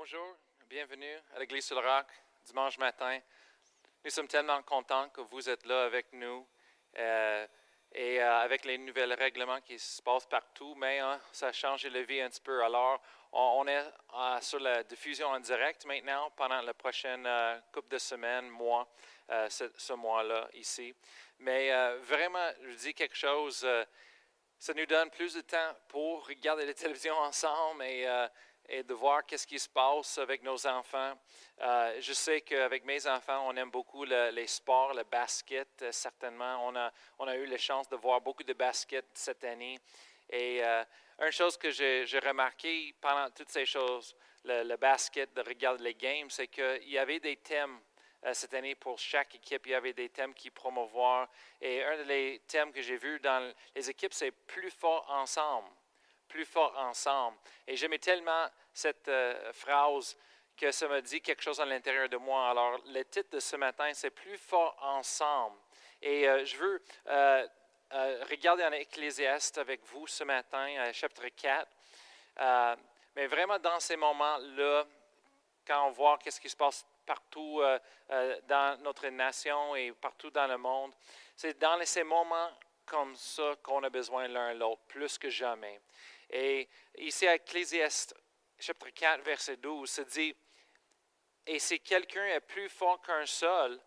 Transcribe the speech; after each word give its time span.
bonjour, 0.00 0.36
bienvenue 0.70 1.16
à 1.34 1.40
l'Église 1.40 1.64
sur 1.64 1.82
le 1.82 1.84
Roc, 1.84 2.06
dimanche 2.46 2.78
matin. 2.78 3.18
Nous 4.04 4.12
sommes 4.12 4.28
tellement 4.28 4.62
contents 4.62 5.08
que 5.08 5.22
vous 5.22 5.48
êtes 5.48 5.66
là 5.66 5.86
avec 5.86 6.12
nous 6.12 6.46
euh, 6.96 7.44
et 7.90 8.22
euh, 8.22 8.38
avec 8.38 8.64
les 8.64 8.78
nouvelles 8.78 9.12
règlements 9.14 9.60
qui 9.60 9.76
se 9.76 10.00
passent 10.00 10.26
partout, 10.26 10.76
mais 10.76 11.00
hein, 11.00 11.20
ça 11.32 11.48
a 11.48 11.52
changé 11.52 11.90
la 11.90 12.02
vie 12.02 12.20
un 12.20 12.30
petit 12.30 12.40
peu. 12.40 12.62
Alors, 12.62 13.02
on, 13.32 13.66
est 13.66 13.84
euh, 14.14 14.40
sur 14.40 14.60
la 14.60 14.84
diffusion 14.84 15.26
en 15.30 15.40
direct 15.40 15.84
maintenant 15.84 16.30
pendant 16.36 16.62
la 16.62 16.74
prochaine 16.74 17.28
couple 17.72 17.88
de 17.88 17.98
semaines, 17.98 18.48
mois, 18.50 18.88
ce, 19.48 19.68
ce 19.76 19.94
mois-là 19.94 20.48
ici. 20.54 20.94
Mais 21.40 21.72
vraiment, 22.02 22.52
je 22.62 22.74
dis 22.74 22.94
quelque 22.94 23.16
chose 23.16 23.66
ça 24.60 24.74
nous 24.74 24.86
donne 24.86 25.08
plus 25.10 25.34
de 25.34 25.40
temps 25.40 25.76
pour 25.86 26.26
regarder 26.26 26.66
la 26.66 26.74
télévision 26.74 27.14
ensemble 27.18 27.82
et, 27.84 28.06
et 28.68 28.82
de 28.82 28.92
voir 28.92 29.24
qu'est-ce 29.24 29.46
qui 29.46 29.58
se 29.58 29.68
passe 29.68 30.18
avec 30.18 30.42
nos 30.42 30.66
enfants. 30.66 31.14
Euh, 31.60 31.96
je 32.00 32.12
sais 32.12 32.42
qu'avec 32.42 32.84
mes 32.84 33.06
enfants, 33.06 33.46
on 33.48 33.56
aime 33.56 33.70
beaucoup 33.70 34.04
les 34.04 34.46
sports, 34.46 34.92
le 34.92 35.04
basket, 35.04 35.68
euh, 35.82 35.92
certainement. 35.92 36.66
On 37.18 37.26
a, 37.26 37.36
eu 37.36 37.46
la 37.46 37.56
chance 37.56 37.88
de 37.88 37.96
voir 37.96 38.20
beaucoup 38.20 38.42
de 38.42 38.52
basket 38.52 39.06
cette 39.14 39.44
année. 39.44 39.78
Et 40.28 40.62
euh, 40.62 40.84
une 41.20 41.32
chose 41.32 41.56
que 41.56 41.70
j'ai 41.70 42.18
remarqué 42.18 42.94
pendant 43.00 43.30
toutes 43.30 43.48
ces 43.48 43.64
choses, 43.64 44.14
le, 44.44 44.76
basket, 44.76 45.32
de 45.32 45.40
regarder 45.40 45.82
les 45.82 45.94
games, 45.94 46.28
c'est 46.30 46.48
qu'il 46.48 46.88
y 46.88 46.98
avait 46.98 47.20
des 47.20 47.36
thèmes 47.36 47.80
cette 48.32 48.52
année 48.52 48.74
pour 48.74 48.98
chaque 48.98 49.34
équipe. 49.34 49.66
Il 49.66 49.72
y 49.72 49.74
avait 49.74 49.92
des 49.92 50.10
thèmes 50.10 50.34
qui 50.34 50.50
promouvoir. 50.50 51.28
Et 51.60 51.82
un 51.82 52.04
des 52.04 52.42
thèmes 52.46 52.72
que 52.72 52.82
j'ai 52.82 52.96
vu 52.96 53.18
dans 53.20 53.52
les 53.74 53.90
équipes, 53.90 54.12
c'est 54.12 54.30
plus 54.30 54.70
fort 54.70 55.06
ensemble 55.08 55.68
plus 56.28 56.44
fort 56.44 56.76
ensemble. 56.76 57.36
Et 57.66 57.76
j'aimais 57.76 57.98
tellement 57.98 58.48
cette 58.72 59.08
euh, 59.08 59.52
phrase 59.52 60.16
que 60.56 60.70
ça 60.70 60.88
me 60.88 61.00
dit 61.00 61.20
quelque 61.20 61.42
chose 61.42 61.60
à 61.60 61.64
l'intérieur 61.64 62.08
de 62.08 62.16
moi. 62.16 62.50
Alors, 62.50 62.78
le 62.86 63.04
titre 63.04 63.30
de 63.30 63.40
ce 63.40 63.56
matin, 63.56 63.90
c'est 63.94 64.10
Plus 64.10 64.38
fort 64.38 64.76
ensemble. 64.80 65.56
Et 66.02 66.28
euh, 66.28 66.44
je 66.44 66.56
veux 66.56 66.82
euh, 67.06 67.46
regarder 68.28 68.64
en 68.64 68.72
Ecclésiaste 68.72 69.58
avec 69.58 69.84
vous 69.86 70.06
ce 70.06 70.24
matin, 70.24 70.92
chapitre 70.92 71.28
4. 71.28 71.66
mais 73.16 73.26
vraiment, 73.26 73.58
dans 73.58 73.80
ces 73.80 73.96
moments-là, 73.96 74.84
quand 75.66 75.88
on 75.88 75.90
voit 75.90 76.18
qu'est-ce 76.18 76.40
qui 76.40 76.50
se 76.50 76.56
passe 76.56 76.86
partout 77.06 77.62
dans 78.46 78.78
notre 78.82 79.08
nation 79.08 79.74
et 79.74 79.92
partout 79.92 80.30
dans 80.30 80.46
le 80.46 80.58
monde, 80.58 80.92
c'est 81.34 81.58
dans 81.58 81.82
ces 81.86 82.04
moments 82.04 82.50
comme 82.88 83.14
ça 83.14 83.54
qu'on 83.62 83.82
a 83.82 83.90
besoin 83.90 84.28
l'un 84.28 84.54
l'autre, 84.54 84.82
plus 84.88 85.18
que 85.18 85.28
jamais. 85.28 85.80
Et 86.30 86.68
ici 86.96 87.26
à 87.26 87.34
Ecclésiaste, 87.34 88.14
chapitre 88.58 88.90
4, 88.90 89.22
verset 89.22 89.56
12, 89.56 89.88
se 89.88 90.02
dit, 90.02 90.34
Et 91.46 91.58
si 91.58 91.80
quelqu'un 91.80 92.26
est 92.26 92.40
plus 92.40 92.68
fort 92.68 93.00
qu'un 93.00 93.26
seul, 93.26 93.80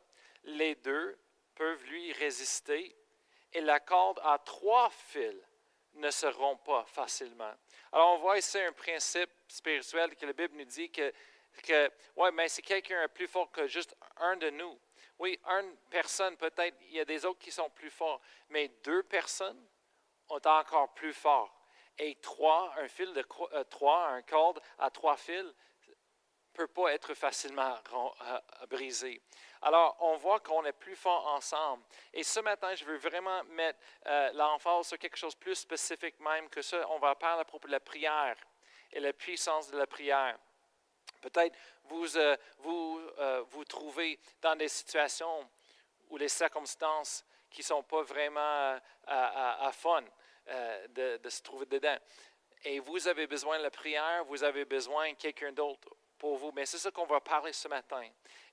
les 0.43 0.75
deux 0.75 1.19
peuvent 1.55 1.83
lui 1.85 2.11
résister, 2.13 2.95
et 3.53 3.61
la 3.61 3.79
corde 3.79 4.19
à 4.23 4.39
trois 4.39 4.89
fils 4.89 5.35
ne 5.93 6.09
se 6.09 6.25
rompt 6.25 6.63
pas 6.63 6.85
facilement. 6.85 7.53
Alors 7.91 8.13
on 8.13 8.17
voit 8.19 8.37
ici 8.37 8.57
un 8.59 8.71
principe 8.71 9.29
spirituel 9.47 10.15
que 10.15 10.25
la 10.25 10.33
Bible 10.33 10.55
nous 10.57 10.65
dit 10.65 10.89
que, 10.89 11.13
que 11.63 11.91
ouais, 12.15 12.31
mais 12.31 12.47
si 12.47 12.61
quelqu'un 12.61 13.03
est 13.03 13.09
plus 13.09 13.27
fort 13.27 13.51
que 13.51 13.67
juste 13.67 13.95
un 14.17 14.37
de 14.37 14.49
nous, 14.51 14.79
oui, 15.19 15.39
une 15.45 15.75
personne, 15.89 16.35
peut-être, 16.37 16.77
il 16.89 16.95
y 16.95 16.99
a 16.99 17.05
des 17.05 17.25
autres 17.25 17.39
qui 17.39 17.51
sont 17.51 17.69
plus 17.69 17.91
forts, 17.91 18.21
mais 18.49 18.69
deux 18.83 19.03
personnes 19.03 19.63
ont 20.29 20.39
encore 20.43 20.93
plus 20.95 21.13
fort. 21.13 21.60
Et 21.97 22.15
trois, 22.15 22.73
un 22.77 22.87
fil 22.87 23.13
de 23.13 23.23
euh, 23.53 23.63
trois, 23.65 24.07
un 24.07 24.21
corde 24.21 24.61
à 24.79 24.89
trois 24.89 25.17
fils, 25.17 25.45
ne 25.45 26.53
peut 26.53 26.67
pas 26.67 26.91
être 26.93 27.13
facilement 27.13 27.75
euh, 27.93 28.39
brisé. 28.67 29.21
Alors, 29.61 29.95
on 29.99 30.17
voit 30.17 30.39
qu'on 30.39 30.65
est 30.65 30.73
plus 30.73 30.95
fort 30.95 31.27
ensemble. 31.27 31.83
Et 32.13 32.23
ce 32.23 32.39
matin, 32.39 32.73
je 32.75 32.83
veux 32.83 32.97
vraiment 32.97 33.43
mettre 33.45 33.79
euh, 34.07 34.31
l'emphase 34.33 34.87
sur 34.87 34.97
quelque 34.97 35.17
chose 35.17 35.35
de 35.35 35.39
plus 35.39 35.55
spécifique 35.55 36.19
même 36.19 36.49
que 36.49 36.61
ça. 36.61 36.89
On 36.89 36.99
va 36.99 37.15
parler 37.15 37.41
à 37.41 37.45
propos 37.45 37.67
de 37.67 37.73
la 37.73 37.79
prière 37.79 38.35
et 38.91 38.99
la 38.99 39.13
puissance 39.13 39.69
de 39.69 39.77
la 39.77 39.87
prière. 39.87 40.37
Peut-être 41.21 41.55
vous 41.83 42.07
vous, 42.57 42.99
vous 43.49 43.65
trouvez 43.65 44.19
dans 44.41 44.55
des 44.55 44.67
situations 44.67 45.47
ou 46.09 46.17
les 46.17 46.29
circonstances 46.29 47.23
qui 47.51 47.61
ne 47.61 47.65
sont 47.65 47.83
pas 47.83 48.01
vraiment 48.01 48.79
à, 49.05 49.67
à 49.67 49.71
fun. 49.71 50.03
Euh, 50.51 51.17
de, 51.17 51.29
se 51.29 51.41
trouver 51.41 51.65
dedans. 51.65 51.97
Et 52.65 52.79
vous 52.79 53.07
avez 53.07 53.25
besoin 53.25 53.57
de 53.57 53.63
la 53.63 53.71
prière, 53.71 54.25
vous 54.25 54.43
avez 54.43 54.65
besoin 54.65 55.11
de 55.11 55.15
quelqu'un 55.15 55.53
d'autre 55.53 55.95
pour 56.17 56.35
vous. 56.35 56.51
Mais 56.51 56.65
c'est 56.65 56.77
ça 56.77 56.91
qu'on 56.91 57.05
va 57.05 57.21
parler 57.21 57.53
ce 57.53 57.69
matin. 57.69 58.03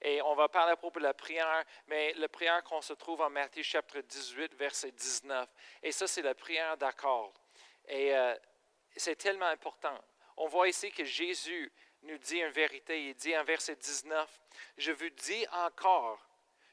Et 0.00 0.22
on 0.22 0.36
va 0.36 0.48
parler 0.48 0.72
à 0.72 0.76
propos 0.76 1.00
de 1.00 1.04
la 1.04 1.14
prière, 1.14 1.64
mais 1.88 2.12
la 2.14 2.28
prière 2.28 2.62
qu'on 2.62 2.80
se 2.80 2.92
trouve 2.92 3.20
en 3.20 3.30
Matthieu 3.30 3.64
chapitre 3.64 4.00
18, 4.00 4.54
verset 4.54 4.92
19. 4.92 5.48
Et 5.82 5.90
ça, 5.90 6.06
c'est 6.06 6.22
la 6.22 6.36
prière 6.36 6.76
d'accord. 6.76 7.32
Et 7.88 8.14
euh, 8.14 8.36
c'est 8.94 9.16
tellement 9.16 9.46
important. 9.46 9.98
On 10.36 10.46
voit 10.46 10.68
ici 10.68 10.92
que 10.92 11.04
Jésus 11.04 11.72
nous 12.02 12.18
dit 12.18 12.38
une 12.38 12.52
vérité. 12.52 13.08
Il 13.08 13.14
dit 13.14 13.36
en 13.36 13.42
verset 13.42 13.74
19, 13.74 14.40
Je 14.76 14.92
vous 14.92 15.10
dis 15.10 15.44
encore 15.50 16.20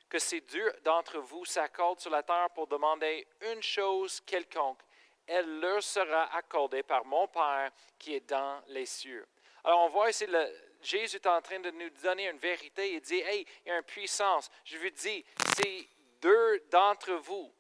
que 0.07 0.19
si 0.19 0.39
deux 0.41 0.71
d'entre 0.83 1.17
vous 1.17 1.45
s'accordent 1.45 1.99
sur 1.99 2.11
la 2.11 2.21
terre 2.21 2.49
pour 2.53 2.67
demander 2.67 3.27
une 3.51 3.63
chose 3.63 4.21
quelconque, 4.21 4.81
elle 5.27 5.59
leur 5.59 5.81
sera 5.81 6.35
accordée 6.35 6.83
par 6.83 7.05
mon 7.05 7.27
Père 7.27 7.71
qui 7.97 8.15
est 8.15 8.29
dans 8.29 8.61
les 8.67 8.85
cieux. 8.85 9.27
Alors 9.63 9.85
on 9.85 9.89
voit 9.89 10.09
ici, 10.09 10.25
le, 10.27 10.47
Jésus 10.81 11.15
est 11.15 11.27
en 11.27 11.41
train 11.41 11.59
de 11.59 11.71
nous 11.71 11.89
donner 11.89 12.29
une 12.29 12.37
vérité. 12.37 12.93
Il 12.93 13.01
dit, 13.01 13.19
hey, 13.19 13.45
il 13.65 13.69
y 13.69 13.71
a 13.71 13.77
une 13.77 13.83
puissance. 13.83 14.49
Je 14.63 14.77
vous 14.77 14.89
dis, 14.91 15.25
si 15.57 15.89
deux 16.21 16.59
d'entre 16.71 17.13
vous, 17.13 17.51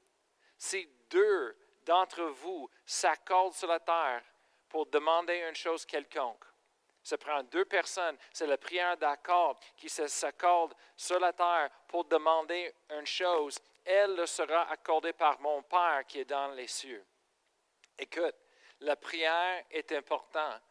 si 0.57 0.87
deux 1.09 1.57
d'entre 1.83 2.23
vous 2.23 2.69
s'accordent 2.85 3.53
sur 3.53 3.67
la 3.67 3.79
terre 3.79 4.21
pour 4.69 4.85
demander 4.85 5.37
une 5.47 5.55
chose 5.55 5.85
quelconque, 5.85 6.43
ça 7.01 7.17
prend 7.17 7.43
deux 7.43 7.65
personnes, 7.65 8.17
c'est 8.31 8.47
la 8.47 8.57
prière 8.57 8.97
d'accord 8.97 9.59
qui 9.77 9.89
s'accorde 9.89 10.73
sur 10.95 11.19
la 11.19 11.33
terre 11.33 11.69
pour 11.87 12.05
demander 12.05 12.73
une 12.89 13.05
chose, 13.05 13.59
elle 13.83 14.15
leur 14.15 14.27
sera 14.27 14.69
accordée 14.71 15.13
par 15.13 15.39
mon 15.39 15.61
Père 15.61 16.03
qui 16.07 16.19
est 16.19 16.25
dans 16.25 16.47
les 16.53 16.67
cieux. 16.67 17.05
Écoute, 17.97 18.35
la 18.81 18.95
prière 18.95 19.63
est 19.71 19.91
importante, 19.93 20.61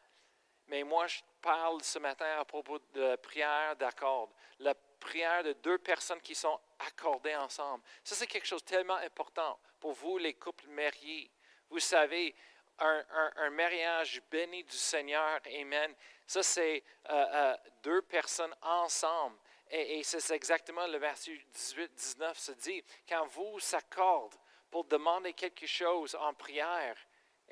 mais 0.67 0.83
moi 0.83 1.07
je 1.07 1.21
parle 1.41 1.83
ce 1.83 1.99
matin 1.99 2.39
à 2.39 2.45
propos 2.45 2.79
de 2.93 3.01
la 3.01 3.17
prière 3.17 3.77
d'accord, 3.77 4.31
la 4.59 4.75
prière 4.75 5.43
de 5.43 5.53
deux 5.55 5.79
personnes 5.79 6.21
qui 6.21 6.35
sont 6.35 6.59
accordées 6.79 7.37
ensemble. 7.37 7.83
Ça, 8.03 8.15
c'est 8.15 8.27
quelque 8.27 8.47
chose 8.47 8.65
de 8.65 8.69
tellement 8.69 8.97
important 8.97 9.59
pour 9.79 9.93
vous, 9.93 10.19
les 10.19 10.35
couples 10.35 10.69
mariés. 10.69 11.31
Vous 11.69 11.81
savez, 11.81 12.35
un, 12.79 13.51
mariage 13.51 14.21
béni 14.31 14.65
du 14.65 14.77
Seigneur, 14.77 15.41
Amen, 15.47 15.95
ça 16.27 16.43
c'est 16.43 16.83
euh, 17.09 17.27
euh, 17.33 17.57
deux 17.83 18.03
personnes 18.03 18.55
ensemble. 18.63 19.37
Et, 19.71 20.03
c'est 20.03 20.35
exactement 20.35 20.87
le 20.87 20.99
verset 20.99 21.33
18-19 21.53 22.35
se 22.35 22.53
dit, 22.53 22.83
quand 23.09 23.27
vous 23.27 23.59
s'accordez 23.61 24.37
pour 24.71 24.85
demander 24.85 25.33
quelque 25.33 25.67
chose 25.67 26.15
en 26.17 26.35
prière, 26.35 26.97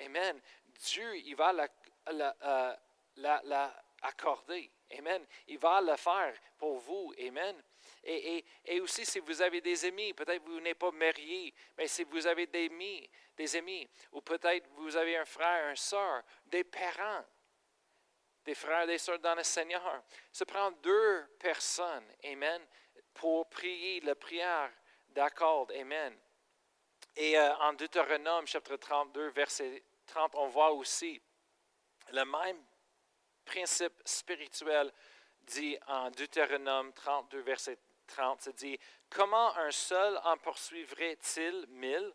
Amen. 0.05 0.41
Dieu, 0.81 1.17
il 1.17 1.37
va. 1.37 1.53
Euh, 2.09 2.77
Amen. 4.99 5.27
Il 5.47 5.59
va 5.59 5.81
le 5.81 5.97
faire 5.97 6.35
pour 6.59 6.79
vous. 6.79 7.15
Amen. 7.19 7.63
Et, 8.05 8.81
aussi, 8.81 9.07
si 9.07 9.21
vous 9.21 9.41
avez 9.41 9.61
des 9.61 9.85
amis, 9.85 10.13
peut-être 10.13 10.43
vous 10.45 10.61
n'êtes 10.61 10.79
pas 10.79 10.91
marié, 10.91 11.55
mais 11.77 11.87
si 11.87 12.05
vous 12.05 12.27
avez 12.27 12.47
des 12.47 13.57
amis, 13.57 13.89
ou 14.11 14.21
peut-être 14.21 14.69
vous 14.77 14.97
avez 14.97 15.17
un 15.17 15.25
frère, 15.25 15.71
une 15.71 15.77
soeur, 15.77 16.23
des 16.47 16.65
parents, 16.65 17.25
des 18.45 18.55
frères 18.55 18.87
des 18.87 18.99
soeurs 18.99 19.21
dans 19.21 19.37
le 19.37 19.45
Seigneur, 19.45 20.03
ça 20.33 20.45
prend 20.45 20.73
deux 20.73 21.25
personnes, 21.39 22.07
Amen, 22.25 22.67
pour 23.15 23.49
prier 23.49 24.01
la 24.01 24.17
prière 24.17 24.73
d'accord. 25.11 25.69
Amen. 25.79 26.17
Et 27.17 27.39
euh, 27.39 27.55
en 27.57 27.73
Deutéronome, 27.75 28.47
chapitre 28.47 28.77
32, 28.77 29.29
verset 29.29 29.83
30, 30.13 30.35
on 30.35 30.49
voit 30.49 30.73
aussi 30.73 31.21
le 32.13 32.25
même 32.25 32.63
principe 33.45 33.95
spirituel 34.05 34.93
dit 35.43 35.77
en 35.87 36.11
Deutéronome 36.11 36.93
32, 36.93 37.41
verset 37.41 37.79
30. 38.07 38.43
C'est 38.43 38.57
dit 38.57 38.79
Comment 39.09 39.57
un 39.57 39.71
seul 39.71 40.21
en 40.25 40.37
poursuivrait-il 40.37 41.67
mille 41.69 42.13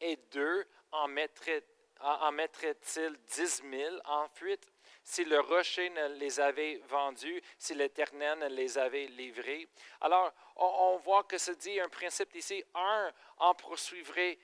et 0.00 0.16
deux 0.30 0.66
en 0.92 1.08
mettrait-il 1.08 1.64
en 2.00 2.32
mettrait-il 2.32 3.16
dix 3.24 3.62
mille 3.62 4.00
en 4.04 4.28
fuite 4.28 4.70
si 5.02 5.24
le 5.24 5.38
rocher 5.40 5.90
ne 5.90 6.08
les 6.14 6.40
avait 6.40 6.80
vendus, 6.88 7.40
si 7.58 7.74
l'Éternel 7.74 8.38
ne 8.38 8.48
les 8.48 8.78
avait 8.78 9.06
livrés. 9.06 9.68
Alors, 10.00 10.32
on, 10.56 10.96
voit 10.96 11.24
que 11.24 11.36
se 11.36 11.52
dit 11.52 11.78
un 11.78 11.88
principe 11.88 12.34
ici, 12.34 12.64
un 12.74 13.12
en 13.36 13.54
poursuivrait 13.54 14.38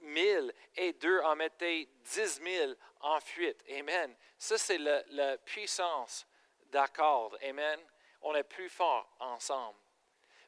mille 0.00 0.52
et 0.76 0.92
deux 0.94 1.20
en 1.20 1.36
mettaient 1.36 1.88
dix 2.04 2.40
mille 2.40 2.76
en 3.00 3.20
fuite. 3.20 3.64
Amen. 3.70 4.14
Ça, 4.38 4.58
c'est 4.58 4.78
la, 4.78 5.38
puissance 5.38 6.26
d'accord. 6.66 7.36
Amen. 7.42 7.80
On 8.22 8.34
est 8.34 8.44
plus 8.44 8.68
fort 8.68 9.08
ensemble. 9.20 9.78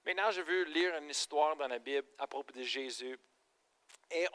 Maintenant, 0.04 0.30
je 0.30 0.42
veux 0.42 0.64
lire 0.64 0.96
une 0.96 1.10
histoire 1.10 1.56
dans 1.56 1.68
la 1.68 1.78
Bible 1.78 2.08
à 2.18 2.26
propos 2.26 2.52
de 2.52 2.62
Jésus. 2.62 3.18
Et 4.10 4.26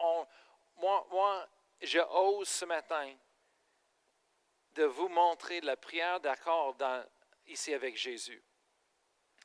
moi, 0.77 1.07
moi, 1.09 1.47
je 1.81 1.99
ose 1.99 2.47
ce 2.47 2.65
matin 2.65 3.13
de 4.75 4.83
vous 4.83 5.07
montrer 5.07 5.61
la 5.61 5.75
prière 5.75 6.19
d'accord 6.19 6.75
ici 7.47 7.73
avec 7.73 7.97
Jésus. 7.97 8.41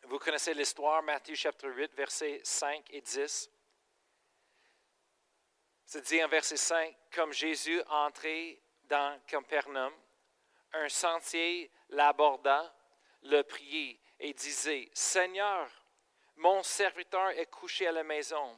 Vous 0.05 0.19
connaissez 0.19 0.55
l'histoire, 0.55 1.03
Matthieu 1.03 1.35
chapitre 1.35 1.69
8, 1.69 1.95
versets 1.95 2.41
5 2.43 2.87
et 2.91 3.01
10. 3.01 3.51
C'est 5.93 6.03
dit 6.03 6.23
en 6.23 6.29
verset 6.29 6.57
5, 6.57 6.97
comme 7.13 7.33
Jésus 7.33 7.83
entrait 7.89 8.61
dans 8.85 9.21
Capernaum, 9.27 9.93
un 10.73 10.89
sentier 10.89 11.69
l'aborda, 11.89 12.73
le 13.25 13.43
priait 13.43 13.99
et 14.21 14.33
disait, 14.33 14.89
Seigneur, 14.95 15.69
mon 16.37 16.63
serviteur 16.63 17.31
est 17.31 17.51
couché 17.51 17.89
à 17.89 17.91
la 17.91 18.05
maison, 18.05 18.57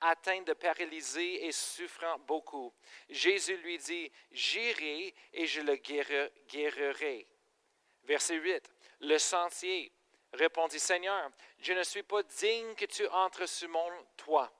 atteint 0.00 0.42
de 0.42 0.54
paralysie 0.54 1.36
et 1.36 1.52
souffrant 1.52 2.18
beaucoup. 2.18 2.74
Jésus 3.08 3.58
lui 3.58 3.78
dit, 3.78 4.10
J'irai 4.32 5.14
et 5.34 5.46
je 5.46 5.60
le 5.60 5.76
guérirai. 5.76 7.28
Verset 8.02 8.34
8. 8.34 8.72
Le 9.02 9.18
sentier 9.18 9.92
répondit, 10.32 10.80
Seigneur, 10.80 11.30
je 11.60 11.74
ne 11.74 11.84
suis 11.84 12.02
pas 12.02 12.24
digne 12.24 12.74
que 12.74 12.86
tu 12.86 13.06
entres 13.06 13.48
sur 13.48 13.68
mon 13.68 13.88
toit, 14.16 14.52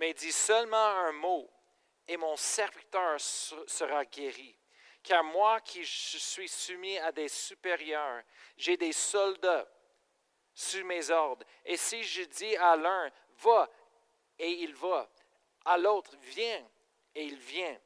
mais 0.00 0.14
dis 0.14 0.32
seulement 0.32 0.76
un 0.76 1.12
mot 1.12 1.48
et 2.08 2.16
mon 2.16 2.34
serviteur 2.34 3.20
sera 3.20 4.04
guéri. 4.06 4.56
Car 5.02 5.22
moi 5.22 5.60
qui 5.60 5.84
suis 5.84 6.48
soumis 6.48 6.98
à 6.98 7.12
des 7.12 7.28
supérieurs, 7.28 8.22
j'ai 8.56 8.78
des 8.78 8.92
soldats 8.92 9.70
sous 10.54 10.84
mes 10.84 11.10
ordres. 11.10 11.46
Et 11.66 11.76
si 11.76 12.02
je 12.02 12.22
dis 12.22 12.56
à 12.56 12.76
l'un, 12.76 13.10
va, 13.38 13.70
et 14.38 14.50
il 14.50 14.74
va, 14.74 15.08
à 15.66 15.76
l'autre, 15.76 16.16
viens, 16.22 16.66
et 17.14 17.24
il 17.24 17.38
vient. 17.38 17.78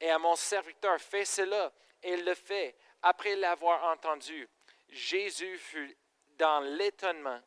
Et 0.00 0.10
à 0.10 0.18
mon 0.18 0.36
serviteur, 0.36 1.00
fais 1.00 1.24
cela, 1.24 1.72
et 2.02 2.12
il 2.12 2.24
le 2.24 2.34
fait. 2.34 2.76
Après 3.02 3.36
l'avoir 3.36 3.84
entendu, 3.84 4.48
Jésus 4.88 5.56
fut 5.58 5.96
dans 6.36 6.60
l'étonnement, 6.60 7.40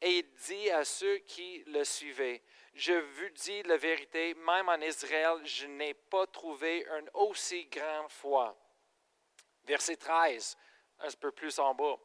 et 0.00 0.18
il 0.18 0.32
dit 0.46 0.70
à 0.70 0.84
ceux 0.84 1.18
qui 1.18 1.62
le 1.66 1.84
suivaient, 1.84 2.42
je 2.74 2.92
vous 2.92 3.28
dis 3.30 3.62
la 3.64 3.76
vérité, 3.76 4.34
même 4.34 4.68
en 4.68 4.80
Israël, 4.80 5.40
je 5.44 5.66
n'ai 5.66 5.94
pas 5.94 6.26
trouvé 6.26 6.86
une 6.98 7.10
aussi 7.14 7.66
grande 7.66 8.10
foi. 8.10 8.56
Verset 9.64 9.96
13, 9.96 10.56
un 11.00 11.10
peu 11.12 11.32
plus 11.32 11.58
en 11.58 11.74
bas. 11.74 11.96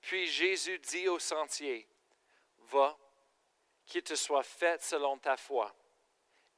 Puis 0.00 0.26
Jésus 0.26 0.78
dit 0.78 1.08
au 1.08 1.18
sentier, 1.18 1.88
va, 2.58 2.96
qu'il 3.86 4.02
te 4.02 4.14
soit 4.14 4.42
fait 4.42 4.82
selon 4.82 5.18
ta 5.18 5.36
foi. 5.36 5.74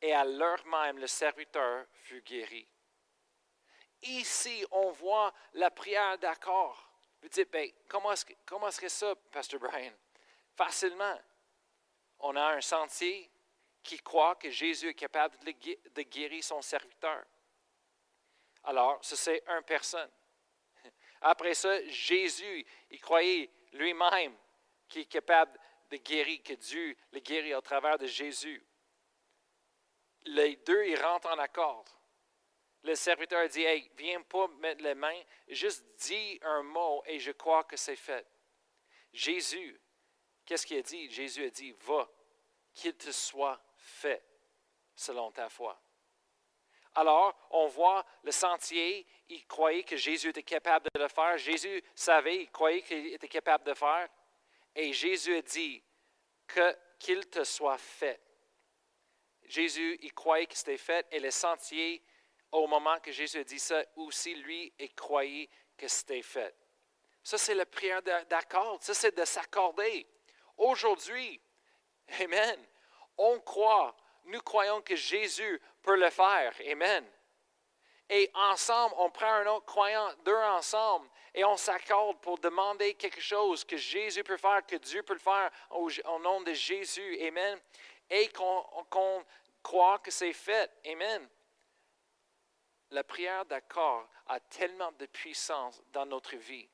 Et 0.01 0.13
à 0.13 0.25
l'heure 0.25 0.65
même, 0.67 0.99
le 0.99 1.07
serviteur 1.07 1.87
fut 1.93 2.23
guéri. 2.23 2.69
Ici, 4.03 4.67
on 4.73 4.91
voit 4.91 5.33
la 5.55 5.71
prière 5.71 6.19
d'accord. 6.19 6.91
Vous 7.23 7.29
dites, 7.29 7.51
ben, 7.51 7.71
comment, 7.89 8.13
est 8.13 8.37
comment 8.45 8.71
serait 8.71 8.89
ça, 8.89 9.15
Pasteur 9.31 9.61
Brian? 9.61 9.93
Facilement. 10.57 11.19
On 12.19 12.35
a 12.35 12.57
un 12.57 12.61
sentier 12.61 13.32
qui 13.83 13.99
croit 13.99 14.37
que 14.37 14.51
Jésus 14.51 14.89
est 14.89 14.95
capable 14.95 15.37
de 15.45 16.03
guérir 16.03 16.43
son 16.45 16.63
serviteur. 16.63 17.25
Alors, 18.65 18.99
ce 19.05 19.17
c'est 19.17 19.43
une 19.49 19.63
personne. 19.63 20.11
Après 21.21 21.55
ça, 21.55 21.85
Jésus, 21.89 22.65
il 22.91 23.01
croyait 23.01 23.51
lui-même 23.73 24.37
qu'il 24.89 25.03
est 25.03 25.07
capable 25.07 25.59
de 25.91 25.97
guérir, 25.97 26.43
que 26.43 26.55
Dieu 26.55 26.97
le 27.13 27.21
guérit 27.21 27.55
au 27.55 27.61
travers 27.61 27.99
de 27.99 28.07
Jésus. 28.07 28.65
Les 30.25 30.57
deux, 30.57 30.87
ils 30.87 31.01
rentrent 31.01 31.29
en 31.29 31.39
accord. 31.39 31.85
Le 32.85 32.95
serviteur 32.95 33.49
dit, 33.49 33.63
hey, 33.63 33.91
viens 33.97 34.23
pas 34.23 34.49
mettre 34.49 34.83
les 34.83 34.95
mains, 34.95 35.21
juste 35.49 35.85
dis 35.99 36.39
un 36.43 36.63
mot 36.63 37.03
et 37.07 37.19
je 37.19 37.33
crois 37.33 37.65
que 37.65 37.77
c'est 37.77 37.97
fait. 37.97 38.27
Jésus, 39.13 39.81
qu'est-ce 40.45 40.67
qu'il 40.67 40.79
a 40.79 40.83
dit? 40.83 41.11
Jésus 41.11 41.45
a 41.45 41.51
dit, 41.51 41.73
va, 41.81 42.11
qu'il 42.75 42.95
te 42.97 43.11
soit 43.11 43.61
fait 43.93 44.25
selon 44.95 45.31
ta 45.31 45.49
foi. 45.49 45.81
Alors, 46.95 47.35
on 47.51 47.69
voit 47.69 48.05
le 48.23 48.33
sentier, 48.33 49.07
il 49.29 49.47
croyait 49.47 49.83
que 49.83 49.97
Jésus 49.97 50.29
était 50.29 50.43
capable 50.43 50.89
de 50.95 51.01
le 51.01 51.09
faire. 51.09 51.39
Jésus 51.39 51.83
savait, 51.95 52.43
il 52.43 52.51
croyait 52.51 52.83
qu'il 52.83 53.15
était 53.15 53.29
capable 53.29 53.65
de 53.65 53.75
faire. 53.75 54.09
Et 54.75 54.93
Jésus 54.93 55.37
a 55.37 55.43
dit 55.43 55.83
que, 56.47 56.77
qu'il 56.99 57.27
te 57.29 57.45
soit 57.45 57.79
fait. 57.79 58.21
Jésus, 59.45 59.99
il 60.03 60.13
croyait 60.13 60.47
que 60.47 60.57
c'était 60.57 60.77
fait. 60.77 61.07
Et 61.11 61.21
le 61.21 61.31
sentier, 61.31 62.03
au 62.51 62.67
moment 62.67 62.99
que 63.01 63.11
Jésus 63.11 63.39
a 63.39 63.45
dit 63.45 63.59
ça, 63.59 63.83
aussi 63.97 64.35
lui, 64.35 64.73
il 64.79 64.95
croyait 64.95 65.49
que 65.77 65.89
c'était 65.89 66.23
fait. 66.23 66.55
Ça, 67.23 67.39
c'est 67.39 67.55
la 67.55 67.67
prière 67.67 68.03
d'accord. 68.03 68.79
Ça, 68.83 68.93
c'est 68.93 69.17
de 69.17 69.25
s'accorder. 69.25 70.07
Aujourd'hui, 70.59 71.41
Amen 72.21 72.67
on 73.19 73.41
croit, 73.41 73.95
nous 74.25 74.41
croyons 74.41 74.81
que 74.83 74.97
Jésus 74.97 75.61
peut 75.83 75.97
le 75.97 76.11
faire. 76.11 76.55
Amen. 76.71 77.05
Et 78.09 78.31
ensemble, 78.35 78.95
on 78.99 79.11
prend 79.11 79.33
un 79.33 79.47
autre 79.47 79.65
croyant, 79.65 80.13
deux 80.25 80.37
ensemble, 80.37 81.09
et 81.35 81.45
on 81.45 81.57
s'accorde 81.57 82.21
pour 82.21 82.39
demander 82.39 82.95
quelque 82.95 83.21
chose 83.21 83.65
que 83.65 83.77
Jésus 83.77 84.23
peut 84.23 84.37
faire, 84.37 84.65
que 84.67 84.77
Dieu 84.77 85.03
peut 85.03 85.15
le 85.15 85.19
faire 85.19 85.51
au, 85.71 85.91
nom 86.19 86.43
de 86.43 86.53
Jésus. 86.53 87.19
Amen. 87.27 87.59
Et 88.11 88.29
qu'on 88.29 89.25
croit 89.63 89.99
que 90.01 90.11
c'est 90.11 90.35
fait. 90.35 90.71
Amen. 90.87 91.27
La 92.91 93.03
prière 93.03 93.47
d'accord 93.47 94.07
a 94.27 94.39
tellement 94.41 94.93
de 94.93 95.07
puissance 95.07 95.83
dans 95.89 96.05
notre 96.05 96.37
vie. 96.37 96.69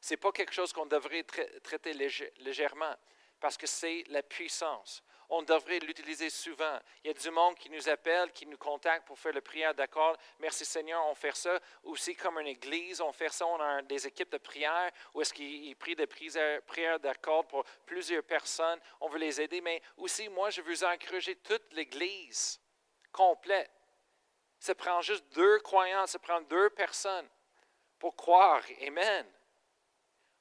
Ce 0.00 0.14
n'est 0.14 0.18
pas 0.18 0.32
quelque 0.32 0.54
chose 0.54 0.72
qu'on 0.72 0.86
devrait 0.86 1.24
traiter 1.62 1.92
légèrement 1.92 2.96
parce 3.38 3.58
que 3.58 3.66
c'est 3.66 4.04
la 4.08 4.22
puissance 4.22 5.02
on 5.34 5.42
devrait 5.42 5.78
l'utiliser 5.78 6.28
souvent. 6.28 6.78
Il 7.02 7.08
y 7.08 7.10
a 7.10 7.14
du 7.14 7.30
monde 7.30 7.56
qui 7.56 7.70
nous 7.70 7.88
appelle, 7.88 8.30
qui 8.32 8.44
nous 8.44 8.58
contacte 8.58 9.06
pour 9.06 9.18
faire 9.18 9.32
la 9.32 9.40
prière 9.40 9.74
d'accord. 9.74 10.14
Merci 10.38 10.66
Seigneur, 10.66 11.06
on 11.06 11.14
fait 11.14 11.34
ça. 11.34 11.58
Aussi 11.84 12.14
comme 12.14 12.38
une 12.38 12.48
église, 12.48 13.00
on 13.00 13.12
fait 13.12 13.30
ça, 13.30 13.46
on 13.46 13.58
a 13.58 13.80
des 13.80 14.06
équipes 14.06 14.30
de 14.30 14.36
prière 14.36 14.90
où 15.14 15.22
est-ce 15.22 15.32
qu'ils 15.32 15.74
prient 15.76 15.96
des 15.96 16.06
prières 16.06 17.00
d'accord 17.00 17.46
pour 17.46 17.64
plusieurs 17.86 18.22
personnes. 18.22 18.78
On 19.00 19.08
veut 19.08 19.18
les 19.18 19.40
aider, 19.40 19.62
mais 19.62 19.80
aussi 19.96 20.28
moi, 20.28 20.50
je 20.50 20.60
veux 20.60 20.84
encourager 20.84 21.36
toute 21.36 21.72
l'église 21.72 22.60
complète. 23.10 23.70
Ça 24.58 24.74
prend 24.74 25.00
juste 25.00 25.24
deux 25.32 25.60
croyants, 25.60 26.06
ça 26.06 26.18
prend 26.18 26.42
deux 26.42 26.68
personnes 26.70 27.28
pour 27.98 28.14
croire. 28.14 28.62
Amen. 28.86 29.26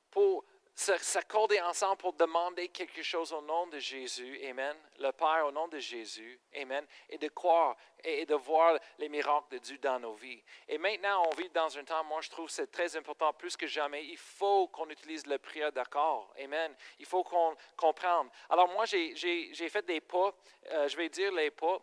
Pour 0.10 0.44
s'accorder 0.76 1.60
ensemble 1.62 1.98
pour 1.98 2.14
demander 2.14 2.70
quelque 2.70 3.04
chose 3.04 3.34
au 3.34 3.42
nom 3.42 3.68
de 3.68 3.80
Jésus, 3.80 4.40
Amen. 4.50 4.76
Le 5.00 5.12
Père 5.12 5.46
au 5.48 5.52
nom 5.52 5.68
de 5.68 5.80
Jésus, 5.80 6.40
Amen. 6.56 6.86
Et 7.10 7.18
de 7.18 7.28
croire 7.28 7.76
et 8.04 8.26
de 8.26 8.36
voir 8.36 8.80
les 8.98 9.10
miracles 9.10 9.52
de 9.52 9.58
Dieu 9.60 9.78
dans 9.78 10.00
nos 10.00 10.14
vies. 10.14 10.42
Et 10.68 10.78
maintenant, 10.78 11.24
on 11.28 11.36
vit 11.36 11.50
dans 11.50 11.78
un 11.78 11.84
temps, 11.84 12.04
moi 12.06 12.22
je 12.22 12.30
trouve 12.30 12.50
c'est 12.50 12.72
très 12.72 12.96
important, 12.96 13.32
plus 13.34 13.56
que 13.56 13.68
jamais, 13.68 14.06
il 14.06 14.18
faut 14.18 14.68
qu'on 14.70 14.90
utilise 14.90 15.26
la 15.28 15.38
prière 15.38 15.72
d'accord, 15.72 16.34
Amen. 16.42 16.76
Il 17.00 17.06
faut 17.06 17.24
qu'on 17.24 17.56
comprenne. 17.76 18.30
Alors 18.50 18.68
moi, 18.70 18.86
j'ai 18.86 19.70
fait 19.70 19.86
des 19.86 20.02
pas, 20.02 20.34
euh, 20.72 20.88
je 20.88 20.98
vais 20.98 21.10
dire 21.10 21.32
les 21.32 21.52
pas 21.52 21.80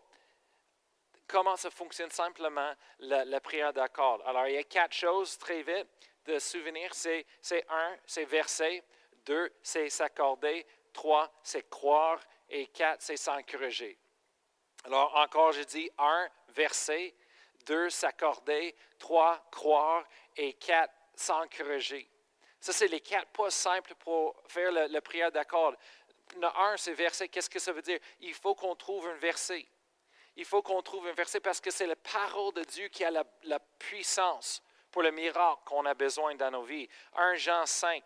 comment 1.29 1.57
ça 1.57 1.71
fonctionne 1.71 2.11
simplement 2.11 2.73
la 3.01 3.41
prière 3.41 3.73
d'accord. 3.73 4.27
Alors, 4.27 4.49
il 4.49 4.55
y 4.55 4.59
a 4.59 4.65
quatre 4.65 4.95
choses 4.95 5.37
très 5.37 5.63
vite 5.63 5.87
de 6.29 6.39
souvenir, 6.39 6.95
c'est 6.95 7.27
un, 7.69 7.97
c'est 8.07 8.25
verser. 8.25 8.83
Deux, 9.25 9.51
c'est 9.63 9.89
s'accorder. 9.89 10.67
Trois, 10.93 11.33
c'est 11.43 11.69
croire. 11.69 12.21
Et 12.51 12.67
quatre, 12.67 13.03
c'est 13.03 13.17
s'encourager. 13.17 13.99
Alors 14.85 15.15
encore, 15.17 15.53
je 15.53 15.63
dis 15.63 15.91
un, 15.99 16.29
verser. 16.49 17.15
Deux, 17.67 17.91
s'accorder. 17.91 18.75
Trois, 18.99 19.43
croire. 19.51 20.05
Et 20.37 20.53
quatre, 20.55 20.95
s'encourager. 21.15 22.09
Ça, 22.61 22.73
c'est 22.73 22.89
les 22.89 23.01
quatre 23.01 23.29
pas 23.29 23.51
simples 23.51 23.95
pour 23.95 24.37
faire 24.49 24.71
la, 24.71 25.01
prière 25.01 25.33
d'accord. 25.33 25.75
Un, 26.43 26.77
c'est 26.77 26.93
verser. 26.93 27.29
Qu'est-ce 27.29 27.51
que 27.51 27.59
ça 27.59 27.73
veut 27.73 27.83
dire? 27.83 27.99
Il 28.21 28.35
faut 28.35 28.55
qu'on 28.55 28.77
trouve 28.77 29.09
un 29.09 29.15
verset. 29.15 29.67
Il 30.37 30.45
faut 30.45 30.63
qu'on 30.63 30.83
trouve 30.83 31.07
un 31.07 31.13
verset 31.13 31.41
parce 31.41 31.61
que 31.61 31.71
c'est 31.71 31.87
la 31.87 31.97
parole 31.97 32.53
de 32.53 32.65
Dieu 32.65 32.89
qui 32.89 33.03
a 33.05 33.11
la 33.11 33.61
puissance 33.79 34.63
pour 34.91 35.03
le 35.03 35.11
miracle 35.11 35.63
qu'on 35.65 35.85
a 35.87 35.95
besoin 35.95 36.35
dans 36.35 36.51
nos 36.51 36.63
vies. 36.63 36.89
1 37.15 37.35
Jean 37.37 37.67
5, 37.67 38.03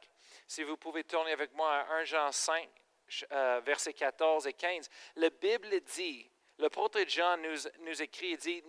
si 0.46 0.62
vous 0.62 0.76
pouvez 0.76 1.04
tourner 1.04 1.32
avec 1.32 1.52
moi 1.54 1.72
à 1.72 1.92
1 1.94 2.04
Jean 2.04 2.32
5, 2.32 2.68
euh, 3.32 3.60
versets 3.64 3.92
14 3.92 4.46
et 4.46 4.52
15, 4.52 4.88
la 5.16 5.30
Bible 5.30 5.80
dit, 5.80 6.28
le 6.58 6.68
de 6.68 7.08
Jean 7.08 7.36
nous, 7.38 8.02
écrit, 8.02 8.30
il 8.30 8.36
dit, 8.36 8.62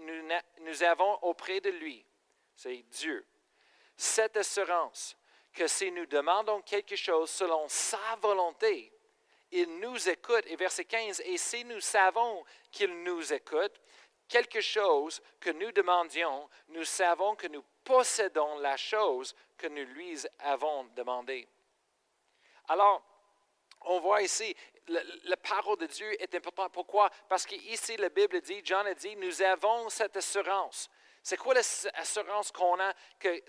nous 0.61 0.83
avons 0.83 1.13
auprès 1.23 1.59
de 1.61 1.69
lui, 1.69 2.05
c'est 2.55 2.83
Dieu, 2.89 3.25
cette 3.95 4.37
assurance 4.37 5.15
que 5.53 5.67
si 5.67 5.91
nous 5.91 6.07
demandons 6.07 6.61
quelque 6.61 6.95
chose 6.95 7.29
selon 7.29 7.67
sa 7.67 8.15
volonté, 8.21 8.91
il 9.51 9.79
nous 9.79 10.09
écoute. 10.09 10.43
Et 10.47 10.55
verset 10.55 10.85
15, 10.85 11.21
et 11.25 11.37
si 11.37 11.63
nous 11.63 11.79
savons 11.79 12.43
qu'il 12.71 13.03
nous 13.03 13.31
écoute, 13.31 13.79
quelque 14.33 14.61
chose 14.61 15.21
que 15.39 15.51
nous 15.51 15.71
demandions, 15.73 16.49
nous 16.69 16.85
savons 16.85 17.35
que 17.35 17.45
nous 17.45 17.63
possédons 17.83 18.57
la 18.57 18.75
chose 18.77 19.35
que 19.55 19.67
nous 19.67 19.85
lui 19.93 20.17
avons 20.39 20.85
demandée. 20.95 21.47
Alors, 22.67 23.03
on 23.81 23.99
voit 23.99 24.23
ici, 24.23 24.55
la 24.87 25.37
parole 25.37 25.77
de 25.77 25.85
Dieu 25.85 26.19
est 26.19 26.33
importante. 26.33 26.73
Pourquoi? 26.73 27.11
Parce 27.29 27.45
qu'ici, 27.45 27.95
la 27.97 28.09
Bible 28.09 28.41
dit, 28.41 28.61
John 28.63 28.87
a 28.87 28.95
dit, 28.95 29.15
nous 29.17 29.39
avons 29.43 29.87
cette 29.89 30.17
assurance. 30.17 30.89
C'est 31.21 31.37
quoi 31.37 31.53
l'assurance 31.53 32.51
qu'on 32.51 32.79
a? 32.79 32.91
Que, 33.19 33.39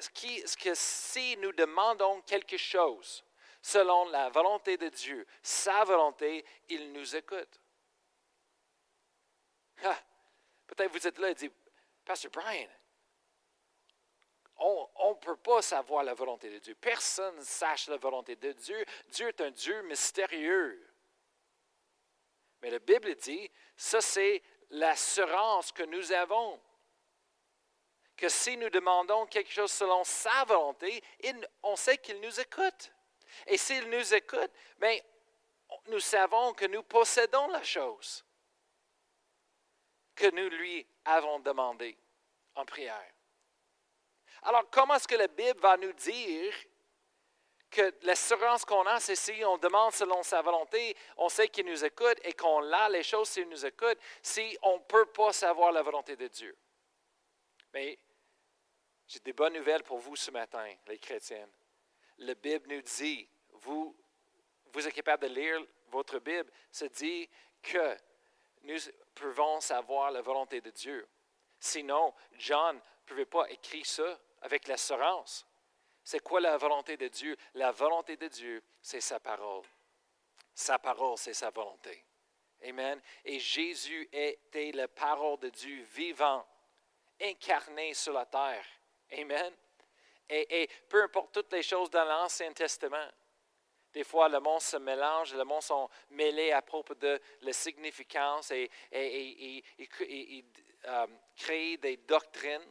si 0.74 1.36
nous 1.38 1.52
demandons 1.52 2.20
quelque 2.26 2.58
chose 2.58 3.24
selon 3.62 4.10
la 4.10 4.28
volonté 4.28 4.76
de 4.76 4.90
Dieu, 4.90 5.26
sa 5.42 5.82
volonté, 5.84 6.44
il 6.68 6.92
nous 6.92 7.16
écoute. 7.16 7.58
Peut-être 10.66 10.92
vous 10.92 11.06
êtes 11.06 11.18
là 11.18 11.30
et 11.30 11.34
dites, 11.34 11.52
Pasteur 12.04 12.30
Brian, 12.30 12.68
on 14.56 15.10
ne 15.10 15.14
peut 15.14 15.36
pas 15.36 15.62
savoir 15.62 16.04
la 16.04 16.14
volonté 16.14 16.50
de 16.50 16.58
Dieu. 16.58 16.74
Personne 16.74 17.36
ne 17.36 17.42
sache 17.42 17.88
la 17.88 17.96
volonté 17.96 18.36
de 18.36 18.52
Dieu. 18.52 18.84
Dieu 19.08 19.28
est 19.28 19.40
un 19.40 19.50
Dieu 19.50 19.82
mystérieux. 19.82 20.80
Mais 22.62 22.70
la 22.70 22.78
Bible 22.78 23.14
dit, 23.16 23.50
ça 23.76 24.00
c'est 24.00 24.42
l'assurance 24.70 25.72
que 25.72 25.82
nous 25.82 26.12
avons. 26.12 26.60
Que 28.16 28.28
si 28.28 28.56
nous 28.56 28.70
demandons 28.70 29.26
quelque 29.26 29.52
chose 29.52 29.72
selon 29.72 30.04
sa 30.04 30.44
volonté, 30.44 31.02
on 31.62 31.76
sait 31.76 31.98
qu'il 31.98 32.20
nous 32.20 32.40
écoute. 32.40 32.92
Et 33.46 33.56
s'il 33.56 33.90
nous 33.90 34.14
écoute, 34.14 34.50
bien, 34.78 34.96
nous 35.88 36.00
savons 36.00 36.54
que 36.54 36.66
nous 36.66 36.84
possédons 36.84 37.48
la 37.48 37.62
chose 37.62 38.24
que 40.14 40.30
nous 40.30 40.48
lui 40.48 40.86
avons 41.04 41.40
demandé 41.40 41.96
en 42.54 42.64
prière. 42.64 43.12
Alors, 44.42 44.68
comment 44.70 44.94
est-ce 44.94 45.08
que 45.08 45.14
la 45.14 45.28
Bible 45.28 45.58
va 45.60 45.76
nous 45.76 45.92
dire 45.92 46.54
que 47.70 47.92
l'assurance 48.02 48.64
qu'on 48.64 48.86
a, 48.86 49.00
c'est 49.00 49.16
si 49.16 49.44
on 49.44 49.58
demande 49.58 49.92
selon 49.92 50.22
sa 50.22 50.42
volonté, 50.42 50.96
on 51.16 51.28
sait 51.28 51.48
qu'il 51.48 51.66
nous 51.66 51.84
écoute 51.84 52.18
et 52.22 52.32
qu'on 52.34 52.72
a 52.72 52.88
les 52.88 53.02
choses 53.02 53.30
s'il 53.30 53.48
nous 53.48 53.66
écoute, 53.66 53.98
si 54.22 54.56
on 54.62 54.74
ne 54.78 54.82
peut 54.82 55.06
pas 55.06 55.32
savoir 55.32 55.72
la 55.72 55.82
volonté 55.82 56.14
de 56.14 56.28
Dieu? 56.28 56.56
Mais 57.72 57.98
j'ai 59.08 59.18
des 59.20 59.32
bonnes 59.32 59.54
nouvelles 59.54 59.82
pour 59.82 59.98
vous 59.98 60.14
ce 60.14 60.30
matin, 60.30 60.66
les 60.86 60.98
chrétiens. 60.98 61.48
La 62.18 62.34
Bible 62.34 62.72
nous 62.72 62.82
dit, 62.82 63.28
vous, 63.54 63.96
vous 64.66 64.86
êtes 64.86 64.94
capable 64.94 65.28
de 65.28 65.34
lire 65.34 65.66
votre 65.88 66.20
Bible, 66.20 66.50
se 66.70 66.84
dit 66.84 67.28
que 67.62 67.96
nous 68.64 68.78
pouvons 69.14 69.60
savoir 69.60 70.10
la 70.10 70.22
volonté 70.22 70.60
de 70.60 70.70
Dieu. 70.70 71.06
Sinon, 71.58 72.12
John 72.38 72.76
ne 72.76 72.80
pouvait 73.06 73.24
pas 73.24 73.48
écrire 73.50 73.86
ça 73.86 74.18
avec 74.42 74.68
l'assurance. 74.68 75.46
C'est 76.02 76.20
quoi 76.20 76.40
la 76.40 76.56
volonté 76.58 76.96
de 76.96 77.08
Dieu? 77.08 77.36
La 77.54 77.72
volonté 77.72 78.16
de 78.16 78.28
Dieu, 78.28 78.62
c'est 78.82 79.00
sa 79.00 79.18
parole. 79.20 79.64
Sa 80.54 80.78
parole, 80.78 81.16
c'est 81.16 81.34
sa 81.34 81.50
volonté. 81.50 82.04
Amen. 82.62 83.00
Et 83.24 83.38
Jésus 83.38 84.08
était 84.12 84.72
la 84.72 84.88
parole 84.88 85.38
de 85.38 85.48
Dieu 85.48 85.82
vivant, 85.92 86.46
incarné 87.20 87.94
sur 87.94 88.12
la 88.12 88.26
terre. 88.26 88.64
Amen. 89.12 89.54
Et, 90.28 90.68
peu 90.88 91.02
importe 91.02 91.32
toutes 91.32 91.52
les 91.52 91.62
choses 91.62 91.90
dans 91.90 92.04
l'Ancien 92.04 92.52
Testament, 92.52 93.08
des 93.94 94.04
fois, 94.04 94.28
le 94.28 94.40
monde 94.40 94.60
se 94.60 94.76
mélange, 94.76 95.34
le 95.34 95.44
monde 95.44 95.62
sont 95.62 95.88
mêlés 96.10 96.52
à 96.52 96.60
propos 96.60 96.94
de 96.94 97.20
la 97.42 97.52
significance 97.52 98.50
et, 98.50 98.70
et, 98.92 99.64
euh, 100.86 101.06
créent 101.36 101.78
des 101.78 101.96
doctrines 101.98 102.66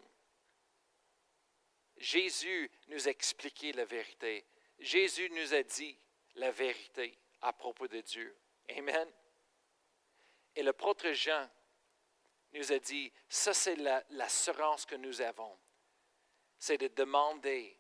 Jésus 1.97 2.69
nous 2.87 3.07
a 3.07 3.11
expliqué 3.11 3.71
la 3.71 3.85
vérité. 3.85 4.45
Jésus 4.77 5.29
nous 5.29 5.53
a 5.53 5.63
dit 5.63 5.97
la 6.35 6.51
vérité 6.51 7.17
à 7.41 7.53
propos 7.53 7.87
de 7.87 8.01
Dieu. 8.01 8.35
Amen. 8.77 9.09
Et 10.55 10.63
le 10.63 10.73
prêtre 10.73 11.11
Jean 11.13 11.49
nous 12.51 12.71
a 12.73 12.79
dit, 12.79 13.11
ça 13.29 13.53
c'est 13.53 13.77
l'assurance 14.09 14.85
que 14.85 14.95
nous 14.95 15.21
avons. 15.21 15.57
C'est 16.59 16.77
de 16.77 16.89
demander 16.89 17.77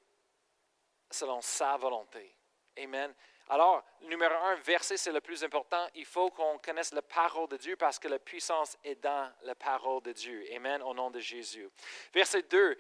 selon 1.11 1.41
sa 1.41 1.75
volonté. 1.77 2.35
Amen. 2.77 3.13
Alors, 3.53 3.83
numéro 4.01 4.33
un, 4.33 4.55
verset, 4.55 4.97
c'est 4.97 5.11
le 5.11 5.21
plus 5.21 5.43
important. 5.43 5.87
Il 5.93 6.07
faut 6.07 6.31
qu'on 6.31 6.57
connaisse 6.57 6.91
la 6.91 7.03
parole 7.03 7.47
de 7.49 7.57
Dieu 7.57 7.75
parce 7.75 7.99
que 7.99 8.07
la 8.07 8.17
puissance 8.17 8.75
est 8.83 8.95
dans 8.95 9.31
la 9.43 9.53
parole 9.53 10.01
de 10.01 10.11
Dieu. 10.11 10.43
Amen, 10.55 10.81
au 10.81 10.95
nom 10.95 11.11
de 11.11 11.19
Jésus. 11.19 11.69
Verset 12.11 12.41
2, 12.41 12.75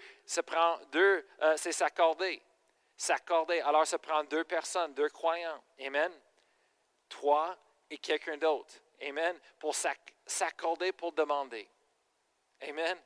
prend 0.47 0.79
deux, 0.91 1.27
euh, 1.43 1.55
c'est 1.57 1.73
s'accorder. 1.73 2.41
S'accorder. 2.97 3.61
Alors, 3.61 3.85
ça 3.85 3.99
prend 3.99 4.23
deux 4.23 4.43
personnes, 4.45 4.95
deux 4.95 5.09
croyants. 5.09 5.63
Amen. 5.79 6.11
Toi 7.07 7.55
et 7.91 7.99
quelqu'un 7.99 8.37
d'autre. 8.37 8.73
Amen. 8.99 9.39
Pour 9.59 9.75
s'accorder, 10.25 10.91
pour 10.91 11.11
demander. 11.11 11.69
Amen. 12.61 12.97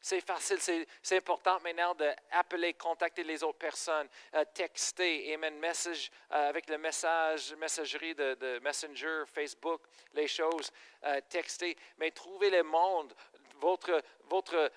C'est 0.00 0.20
facile, 0.20 0.86
c'est 1.02 1.16
important 1.16 1.58
maintenant 1.60 1.94
d'appeler, 1.94 2.74
contacter 2.74 3.24
les 3.24 3.42
autres 3.42 3.58
personnes, 3.58 4.08
euh, 4.34 4.44
texter, 4.54 5.34
amen, 5.34 5.58
message 5.58 6.10
euh, 6.30 6.48
avec 6.48 6.68
le 6.68 6.78
message, 6.78 7.54
messagerie 7.56 8.14
de, 8.14 8.60
Messenger, 8.60 9.24
Facebook, 9.26 9.82
les 10.14 10.28
choses, 10.28 10.70
euh, 11.04 11.20
texter, 11.28 11.76
mais 11.98 12.12
trouvez 12.12 12.50
le 12.50 12.62
monde, 12.62 13.12
votre, 13.56 14.00
votre 14.28 14.70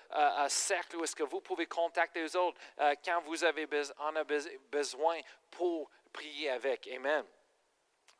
cercle 0.48 0.96
où 0.96 1.04
est-ce 1.04 1.14
que 1.14 1.22
vous 1.22 1.40
pouvez 1.40 1.66
contacter 1.66 2.20
les 2.20 2.34
autres 2.34 2.58
quand 3.04 3.20
vous 3.20 3.44
avez 3.44 3.68
en 3.98 4.16
a 4.16 4.24
besoin 4.24 5.20
pour 5.52 5.88
prier 6.12 6.50
avec. 6.50 6.88
Amen. 6.88 7.24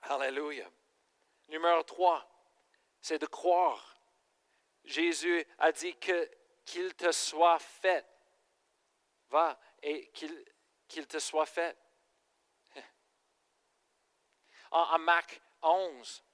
Alléluia. 0.03 0.71
Numéro 1.49 1.83
3, 1.83 2.25
c'est 3.01 3.19
de 3.19 3.27
croire. 3.27 3.97
Jésus 4.85 5.45
a 5.59 5.73
dit 5.73 5.97
que 5.97 6.31
qu'il 6.65 6.95
te 6.95 7.11
soit 7.13 7.59
fait. 7.59 8.07
Va 9.29 9.59
et 9.83 10.11
qu'il 10.13 11.07
te 11.07 11.19
soit 11.19 11.47
fait. 11.47 11.77
En, 14.71 14.99
Marc 14.99 15.41
11, 15.61 16.25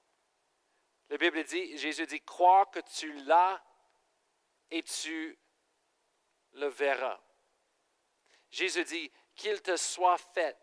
la 1.09 1.17
Bible 1.17 1.43
dit, 1.43 1.77
Jésus 1.77 2.05
dit, 2.05 2.21
crois 2.21 2.67
que 2.67 2.79
tu 2.79 3.11
l'as 3.25 3.61
et 4.71 4.81
tu 4.83 5.37
le 6.53 6.67
verras. 6.67 7.19
Jésus 8.49 8.85
dit, 8.85 9.11
qu'il 9.35 9.61
te 9.61 9.75
soit 9.75 10.17
fait. 10.17 10.57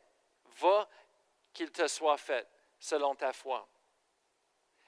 Va, 0.44 0.88
qu'il 1.52 1.70
te 1.70 1.87
soit 1.87 2.16
fait 2.16 2.49
selon 2.78 3.14
ta 3.14 3.32
foi. 3.32 3.68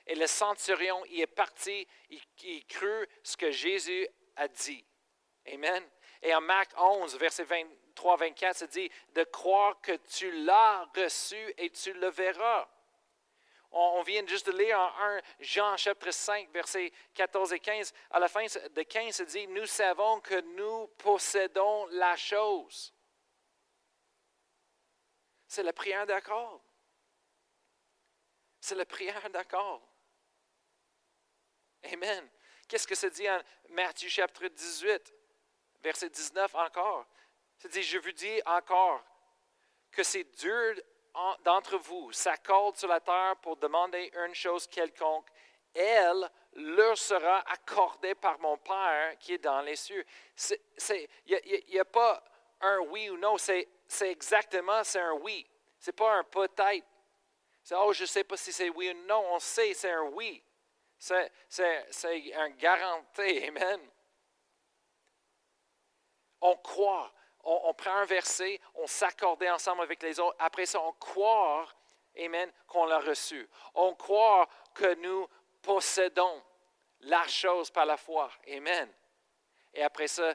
Et 0.07 0.15
le 0.15 0.27
centurion, 0.27 1.05
il 1.07 1.21
est 1.21 1.27
parti, 1.27 1.87
il, 2.09 2.23
il 2.45 2.65
crut 2.67 3.09
ce 3.23 3.37
que 3.37 3.51
Jésus 3.51 4.09
a 4.39 4.49
dit. 4.49 4.85
Amen. 5.53 5.89
Et 6.23 6.35
en 6.35 6.41
Marc 6.41 6.71
11, 6.77 7.17
verset 7.17 7.45
23-24, 7.45 8.55
ça 8.55 8.67
dit 8.67 8.91
de 9.11 9.25
croire 9.25 9.81
que 9.81 9.93
tu 9.93 10.31
l'as 10.45 10.89
reçu 10.97 11.55
et 11.59 11.71
tu 11.71 11.93
le 11.93 12.09
verras. 12.09 12.69
On, 13.71 14.03
vient 14.03 14.27
juste 14.27 14.47
de 14.47 14.53
lire 14.53 14.79
en 14.79 14.91
1 14.99 15.21
Jean 15.41 15.77
chapitre 15.77 16.11
5, 16.11 16.51
verset 16.51 16.91
14 17.15 17.53
et 17.53 17.61
15. 17.61 17.93
À 18.11 18.19
la 18.19 18.29
fin 18.29 18.45
de 18.45 18.83
15, 18.83 19.15
ça 19.15 19.25
dit 19.25 19.47
Nous 19.49 19.67
savons 19.67 20.21
que 20.21 20.41
nous 20.57 20.87
possédons 20.99 21.87
la 21.89 22.17
chose. 22.17 22.95
C'est 25.47 25.63
la 25.63 25.73
prière 25.73 26.07
d'accord. 26.07 26.63
C'est 28.61 28.75
la 28.75 28.87
prière 28.87 29.29
d'accord. 29.31 29.83
Amen. 31.93 32.29
Qu'est-ce 32.69 32.87
que 32.87 32.95
ça 32.95 33.09
dit 33.09 33.29
en 33.29 33.41
Matthieu 33.71 34.11
chapitre 34.11 34.49
18, 34.49 35.15
verset 35.83 36.11
19 36.11 36.55
encore? 36.55 37.07
Ça 37.57 37.69
dit, 37.69 37.83
je 37.83 37.99
vous 37.99 38.13
dis 38.13 38.41
encore 38.45 39.03
que 39.91 40.03
c'est 40.03 40.25
dur 40.39 40.75
d'entre 41.45 41.79
vous 41.79 42.13
s'accordent 42.13 42.77
sur 42.77 42.89
la 42.89 43.01
terre 43.01 43.37
pour 43.41 43.57
demander 43.57 44.13
une 44.27 44.35
chose 44.35 44.67
quelconque, 44.67 45.27
elle 45.75 46.31
leur 46.55 46.97
sera 46.97 47.41
accordée 47.51 48.15
par 48.15 48.39
mon 48.39 48.57
Père 48.59 49.17
qui 49.19 49.35
est 49.35 49.39
dans 49.39 49.63
les 49.63 49.77
cieux. 49.77 50.05
Il 51.27 51.65
n'y 51.69 51.79
a, 51.79 51.85
pas 51.87 52.23
un 52.61 52.79
oui 52.81 53.09
ou 53.11 53.17
non, 53.17 53.39
c'est 53.39 53.67
exactement, 54.03 54.85
c'est 54.85 55.01
un 55.01 55.15
oui. 55.15 55.47
Ce 55.79 55.89
n'est 55.89 55.95
pas 55.95 56.13
un 56.17 56.25
peut-être. 56.25 56.87
C'est, 57.63 57.75
oh, 57.77 57.93
je 57.93 58.03
ne 58.03 58.07
sais 58.07 58.25
pas 58.25 58.37
si 58.37 58.53
c'est 58.53 58.69
oui 58.71 58.91
ou 58.91 59.07
non, 59.07 59.25
on 59.33 59.39
sait, 59.39 59.75
c'est 59.75 59.91
un 59.91 60.03
oui. 60.03 60.43
C'est 60.99 62.35
un 62.35 62.51
garantie. 62.51 63.45
Amen. 63.47 63.81
On 66.41 66.57
croit. 66.57 67.13
on, 67.45 67.75
prend 67.75 67.97
un 67.97 68.05
verset, 68.05 68.61
on 68.75 68.87
s'accordait 68.87 69.51
ensemble 69.51 69.83
avec 69.83 70.03
les 70.03 70.21
autres. 70.21 70.37
Après 70.39 70.67
ça, 70.67 70.81
on 70.81 70.93
croit, 70.93 71.69
Amen, 72.19 72.51
qu'on 72.67 72.85
l'a 72.87 72.99
reçu. 72.99 73.49
On 73.75 73.95
croit 73.95 74.49
que 74.75 74.95
nous 74.95 75.29
possédons 75.63 76.43
la 77.01 77.27
chose 77.29 77.71
par 77.71 77.87
la 77.87 77.97
foi. 77.97 78.31
Amen. 78.49 78.93
Et 79.73 79.83
après 79.83 80.09
ça, 80.09 80.35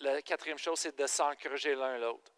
la 0.00 0.22
quatrième 0.22 0.58
chose, 0.58 0.78
c'est 0.78 0.96
de 0.96 1.06
s'encourager 1.06 1.74
l'un 1.74 1.98
l'autre, 1.98 2.32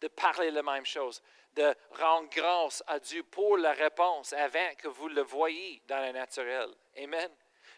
de 0.00 0.08
parler 0.08 0.50
la 0.50 0.62
même 0.62 0.86
chose, 0.86 1.20
de 1.54 1.74
rendre 1.92 2.28
grâce 2.30 2.82
à 2.86 2.98
Dieu 2.98 3.22
pour 3.24 3.56
la 3.56 3.72
réponse 3.72 4.32
avant 4.32 4.74
que 4.78 4.88
vous 4.88 5.08
le 5.08 5.22
voyez 5.22 5.82
dans 5.86 6.04
le 6.04 6.12
naturel. 6.12 6.70
Amen. 6.96 7.30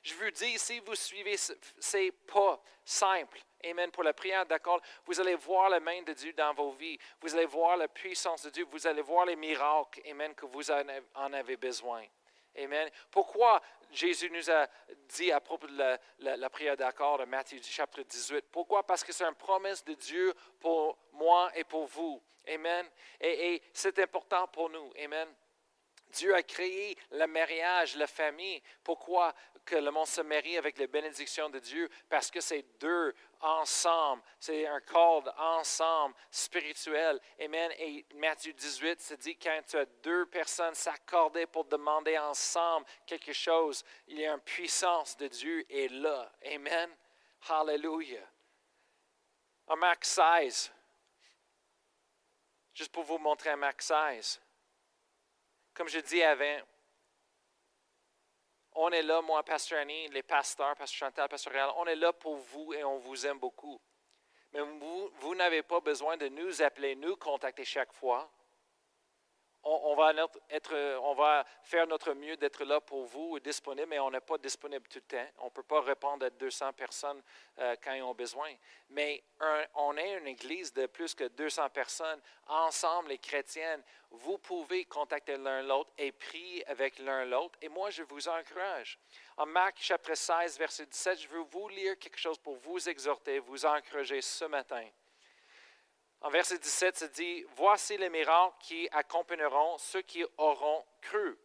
Je 0.03 0.15
vous 0.15 0.31
dis, 0.31 0.59
si 0.59 0.81
vous 0.81 0.97
suivez 0.97 1.37
ces 1.79 2.11
pas 2.11 2.61
simples, 2.85 3.41
Amen, 3.65 3.93
pour 3.93 4.03
la 4.03 4.13
prière 4.13 4.45
d'accord, 4.45 4.81
vous 5.07 5.21
allez 5.21 5.37
voir 5.37 5.71
la 5.71 5.79
main 5.79 6.03
de 6.03 6.13
Dieu 6.13 6.33
dans 6.33 6.53
vos 6.53 6.73
vies. 6.73 6.99
Vous 7.21 7.33
allez 7.37 7.47
voir 7.47 7.77
la 7.77 7.87
puissance 7.87 8.43
de 8.43 8.51
Dieu. 8.51 8.67
Vous 8.69 8.89
allez 8.89 9.03
voir 9.03 9.25
les 9.25 9.37
miracles, 9.37 10.03
Amen, 10.11 10.35
que 10.35 10.47
vous 10.47 10.69
en 10.69 11.33
avez 11.33 11.57
besoin. 11.57 12.05
Amen. 12.57 12.91
Pourquoi 13.11 13.63
Jésus 13.91 14.31
nous 14.31 14.51
a 14.51 14.67
dit 15.09 15.33
à 15.33 15.41
propos 15.41 15.67
de 15.67 15.99
la, 16.21 16.51
prière 16.51 16.77
d'accord 16.77 17.19
de 17.19 17.25
Matthieu 17.25 17.61
chapitre 17.63 18.03
18? 18.09 18.47
Pourquoi? 18.51 18.87
Parce 18.87 19.03
que 19.03 19.13
c'est 19.13 19.25
une 19.25 19.35
promesse 19.35 19.85
de 19.85 19.95
Dieu 19.95 20.35
pour 20.61 20.99
moi 21.13 21.51
et 21.55 21.65
pour 21.65 21.87
vous. 21.87 22.23
Amen. 22.49 22.89
et 23.21 23.63
c'est 23.73 23.99
important 24.01 24.49
pour 24.49 24.69
nous. 24.69 24.93
Amen. 24.99 25.29
Dieu 26.13 26.35
a 26.35 26.43
créé 26.43 26.97
le 27.11 27.27
mariage, 27.27 27.97
la 27.97 28.07
famille. 28.07 28.63
Pourquoi? 28.85 29.35
Que 29.65 29.77
le 29.77 29.91
monde 29.91 30.07
se 30.07 30.21
marie 30.21 30.57
avec 30.57 30.79
les 30.79 30.87
bénédictions 30.87 31.49
de 31.51 31.59
Dieu? 31.59 31.89
Parce 32.09 32.31
que 32.31 32.41
c'est 32.41 32.65
deux 32.81 33.15
ensemble. 33.41 34.23
C'est 34.39 34.67
un 34.67 34.81
corps 34.81 35.33
ensemble 35.39 36.15
spirituel. 36.31 37.21
Amen. 37.41 37.73
Et 37.79 38.05
Matthieu 38.15 38.53
18 38.53 39.01
se 39.01 39.15
dit 39.15 39.37
quand 39.37 39.61
tu 39.67 39.77
as 39.77 39.87
deux 40.03 40.27
personnes 40.27 40.75
s'accorder 40.75 41.47
pour 41.47 41.65
demander 41.65 42.19
ensemble 42.19 42.87
quelque 43.07 43.33
chose, 43.33 43.85
il 44.07 44.19
y 44.19 44.27
a 44.27 44.33
une 44.33 44.41
puissance 44.41 45.17
de 45.17 45.29
Dieu 45.29 45.65
est 45.71 45.91
là. 45.93 46.33
Amen. 46.45 46.91
Hallelujah. 47.49 48.29
En 49.67 49.77
Marc 49.77 50.05
16, 50.05 50.73
juste 52.75 52.93
pour 52.93 53.05
vous 53.05 53.19
montrer 53.19 53.51
un 53.51 53.57
Marc 53.57 53.83
16. 53.83 54.41
Comme 55.75 55.89
je 55.89 56.01
dis 56.01 56.23
avant, 56.23 56.61
on 58.75 58.91
est 58.91 59.03
là, 59.03 59.21
moi, 59.23 59.43
Pasteur 59.43 59.81
Annie, 59.81 60.09
les 60.09 60.23
pasteurs, 60.23 60.75
Pasteur 60.77 61.09
Chantal, 61.09 61.29
Pasteur 61.29 61.53
Réal, 61.53 61.71
on 61.77 61.87
est 61.87 61.97
là 61.97 62.13
pour 62.13 62.37
vous 62.37 62.73
et 62.73 62.85
on 62.85 62.99
vous 62.99 63.27
aime 63.27 63.39
beaucoup. 63.39 63.81
Mais 64.53 64.61
vous, 64.61 65.11
vous 65.15 65.35
n'avez 65.35 65.63
pas 65.63 65.81
besoin 65.81 66.17
de 66.17 66.29
nous 66.29 66.63
appeler, 66.63 66.95
nous 66.95 67.17
contacter 67.17 67.65
chaque 67.65 67.93
fois 67.93 68.31
on, 69.65 69.95
va 69.95 70.13
être, 70.51 70.99
on 71.03 71.15
va 71.15 71.45
faire 71.63 71.87
notre 71.87 72.13
mieux 72.15 72.37
d'être 72.37 72.65
là 72.65 72.81
pour 72.81 73.05
vous, 73.05 73.39
disponible, 73.41 73.89
mais 73.89 73.99
on 73.99 74.11
n'est 74.11 74.21
pas 74.21 74.39
disponible 74.39 74.87
tout 74.89 74.99
le 74.99 75.19
temps. 75.19 75.31
On 75.39 75.47
ne 75.47 75.51
peut 75.51 75.63
pas 75.63 75.81
répondre 75.81 76.27
à 76.27 76.31
200 76.31 76.73
personnes 76.73 77.23
euh, 77.59 77.77
quand 77.83 77.93
ils 77.93 78.03
ont 78.03 78.15
besoin. 78.15 78.51
Mais 78.91 79.23
on 79.75 79.97
est 79.97 80.19
une 80.19 80.27
église 80.27 80.73
de 80.73 80.87
plus 80.87 81.15
que 81.15 81.25
200 81.25 81.69
personnes. 81.71 82.21
Ensemble, 82.49 83.09
les 83.11 83.19
chrétiennes, 83.19 83.83
vous 84.11 84.39
pouvez 84.39 84.85
contacter 84.85 85.37
l'un 85.37 85.63
l'autre 85.63 85.91
et 85.97 86.13
prier 86.13 86.67
avec 86.69 86.99
l'un 86.99 87.25
l'autre. 87.25 87.59
Et 87.63 87.69
moi, 87.69 87.91
je 87.91 88.03
vous 88.03 88.29
encourage. 88.29 88.99
En 89.37 89.47
Marc 89.47 89.81
chapitre 89.81 90.17
16, 90.17 90.59
verset 90.59 90.87
17, 90.87 91.21
je 91.21 91.29
veux 91.29 91.45
vous 91.51 91.69
lire 91.69 91.99
quelque 91.99 92.19
chose 92.19 92.39
pour 92.39 92.57
vous 92.57 92.89
exhorter, 92.89 93.39
vous 93.39 93.65
encourager 93.65 94.21
ce 94.21 94.45
matin. 94.45 94.87
En 96.23 96.31
verset 96.31 96.59
17, 96.59 96.99
se 96.99 97.05
dit, 97.07 97.45
Voici 97.57 97.97
les 97.97 98.09
miracles 98.09 98.55
qui 98.61 98.89
accompagneront 98.93 99.77
ceux 99.79 100.03
qui 100.03 100.25
auront 100.39 100.85
cru. 101.01 101.37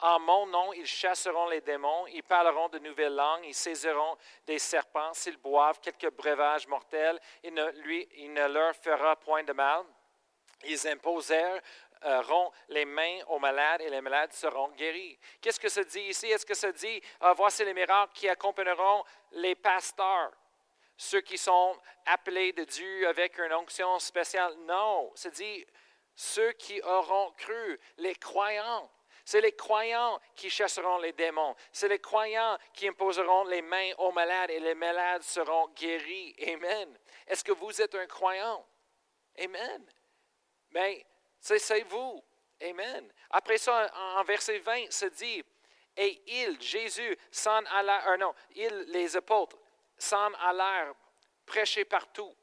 En 0.00 0.20
mon 0.20 0.46
nom, 0.46 0.72
ils 0.74 0.86
chasseront 0.86 1.48
les 1.48 1.62
démons, 1.62 2.06
ils 2.08 2.22
parleront 2.22 2.68
de 2.68 2.78
nouvelles 2.80 3.14
langues, 3.14 3.44
ils 3.46 3.54
saisiront 3.54 4.16
des 4.46 4.58
serpents, 4.58 5.14
s'ils 5.14 5.38
boivent 5.38 5.80
quelques 5.80 6.10
breuvages 6.10 6.66
mortels, 6.66 7.18
il 7.42 7.54
ne, 7.54 7.70
lui, 7.82 8.06
il 8.16 8.32
ne 8.32 8.46
leur 8.48 8.74
fera 8.76 9.16
point 9.16 9.44
de 9.44 9.52
mal. 9.54 9.82
Ils 10.64 10.86
imposeront 10.88 11.60
les 12.68 12.84
mains 12.84 13.20
aux 13.28 13.38
malades 13.38 13.80
et 13.80 13.88
les 13.88 14.00
malades 14.02 14.32
seront 14.32 14.68
guéris. 14.72 15.18
Qu'est-ce 15.40 15.60
que 15.60 15.68
ça 15.68 15.84
dit 15.84 16.00
ici? 16.00 16.26
Est-ce 16.26 16.44
que 16.44 16.54
ça 16.54 16.72
dit, 16.72 17.00
ah, 17.20 17.32
voici 17.32 17.64
les 17.64 17.72
miracles 17.72 18.12
qui 18.12 18.28
accompagneront 18.28 19.04
les 19.32 19.54
pasteurs? 19.54 20.32
Ceux 20.96 21.20
qui 21.20 21.38
sont 21.38 21.76
appelés 22.06 22.52
de 22.52 22.64
Dieu 22.64 23.08
avec 23.08 23.38
une 23.38 23.52
onction 23.52 23.98
spéciale. 23.98 24.54
Non, 24.66 25.10
c'est 25.14 25.34
dit 25.34 25.66
ceux 26.14 26.52
qui 26.52 26.80
auront 26.82 27.32
cru, 27.32 27.80
les 27.98 28.14
croyants. 28.14 28.90
C'est 29.24 29.40
les 29.40 29.52
croyants 29.52 30.20
qui 30.34 30.50
chasseront 30.50 30.98
les 30.98 31.12
démons. 31.12 31.56
C'est 31.72 31.88
les 31.88 31.98
croyants 31.98 32.58
qui 32.74 32.86
imposeront 32.86 33.44
les 33.44 33.62
mains 33.62 33.92
aux 33.98 34.12
malades 34.12 34.50
et 34.50 34.60
les 34.60 34.74
malades 34.74 35.22
seront 35.22 35.68
guéris. 35.68 36.36
Amen. 36.46 36.98
Est-ce 37.26 37.42
que 37.42 37.52
vous 37.52 37.80
êtes 37.80 37.94
un 37.94 38.06
croyant? 38.06 38.64
Amen. 39.38 39.86
Mais 40.72 41.06
c'est 41.40 41.82
vous. 41.84 42.22
Amen. 42.62 43.10
Après 43.30 43.58
ça, 43.58 43.90
en 44.16 44.24
verset 44.24 44.58
20, 44.58 44.92
se 44.92 45.06
dit, 45.06 45.42
et 45.96 46.22
il, 46.26 46.60
Jésus, 46.60 47.16
s'en 47.30 47.64
alla, 47.66 48.08
euh, 48.10 48.16
non, 48.16 48.34
il, 48.54 48.84
les 48.88 49.16
apôtres, 49.16 49.56
s'en 49.98 50.32
allèrent 50.34 50.94
prêcher 51.46 51.84
partout. 51.84 52.34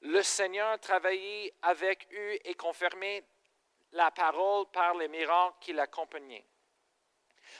Le 0.00 0.22
Seigneur 0.22 0.78
travaillait 0.80 1.54
avec 1.62 2.08
eux 2.12 2.38
et 2.44 2.54
confirmait 2.54 3.24
la 3.92 4.10
parole 4.10 4.66
par 4.72 4.94
les 4.94 5.08
miracles 5.08 5.56
qui 5.60 5.72
l'accompagnaient. 5.72 6.44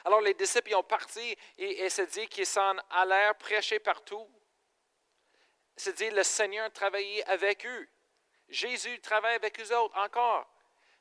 Alors 0.05 0.21
les 0.21 0.35
disciples 0.35 0.75
ont 0.75 0.83
parti 0.83 1.37
et, 1.59 1.89
se 1.89 2.03
dit 2.03 2.27
qu'ils 2.27 2.47
s'en 2.47 2.77
allèrent 2.91 3.37
prêcher 3.37 3.79
partout. 3.79 4.29
Se 5.77 5.91
dit 5.91 6.11
le 6.11 6.23
Seigneur 6.23 6.73
travaillait 6.73 7.25
avec 7.25 7.65
eux. 7.67 7.89
Jésus 8.49 9.01
travaille 9.01 9.37
avec 9.37 9.61
eux 9.61 9.77
autres 9.77 9.97
encore. 9.99 10.49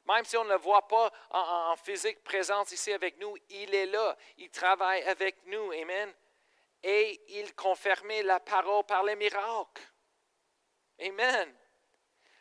Même 0.06 0.26
si 0.26 0.36
on 0.36 0.44
ne 0.44 0.50
le 0.50 0.58
voit 0.58 0.88
pas 0.88 1.12
en, 1.30 1.72
en, 1.72 1.76
physique 1.76 2.24
présence 2.24 2.72
ici 2.72 2.92
avec 2.92 3.18
nous, 3.18 3.36
il 3.50 3.74
est 3.74 3.86
là. 3.86 4.18
Il 4.38 4.50
travaille 4.50 5.04
avec 5.04 5.46
nous. 5.46 5.72
Amen 5.72 6.14
et 6.84 7.22
il 7.40 7.54
confirmait 7.56 8.24
la 8.24 8.40
parole 8.40 8.84
par 8.86 9.04
les 9.04 9.16
miracles. 9.16 9.84
Amen. 11.00 11.56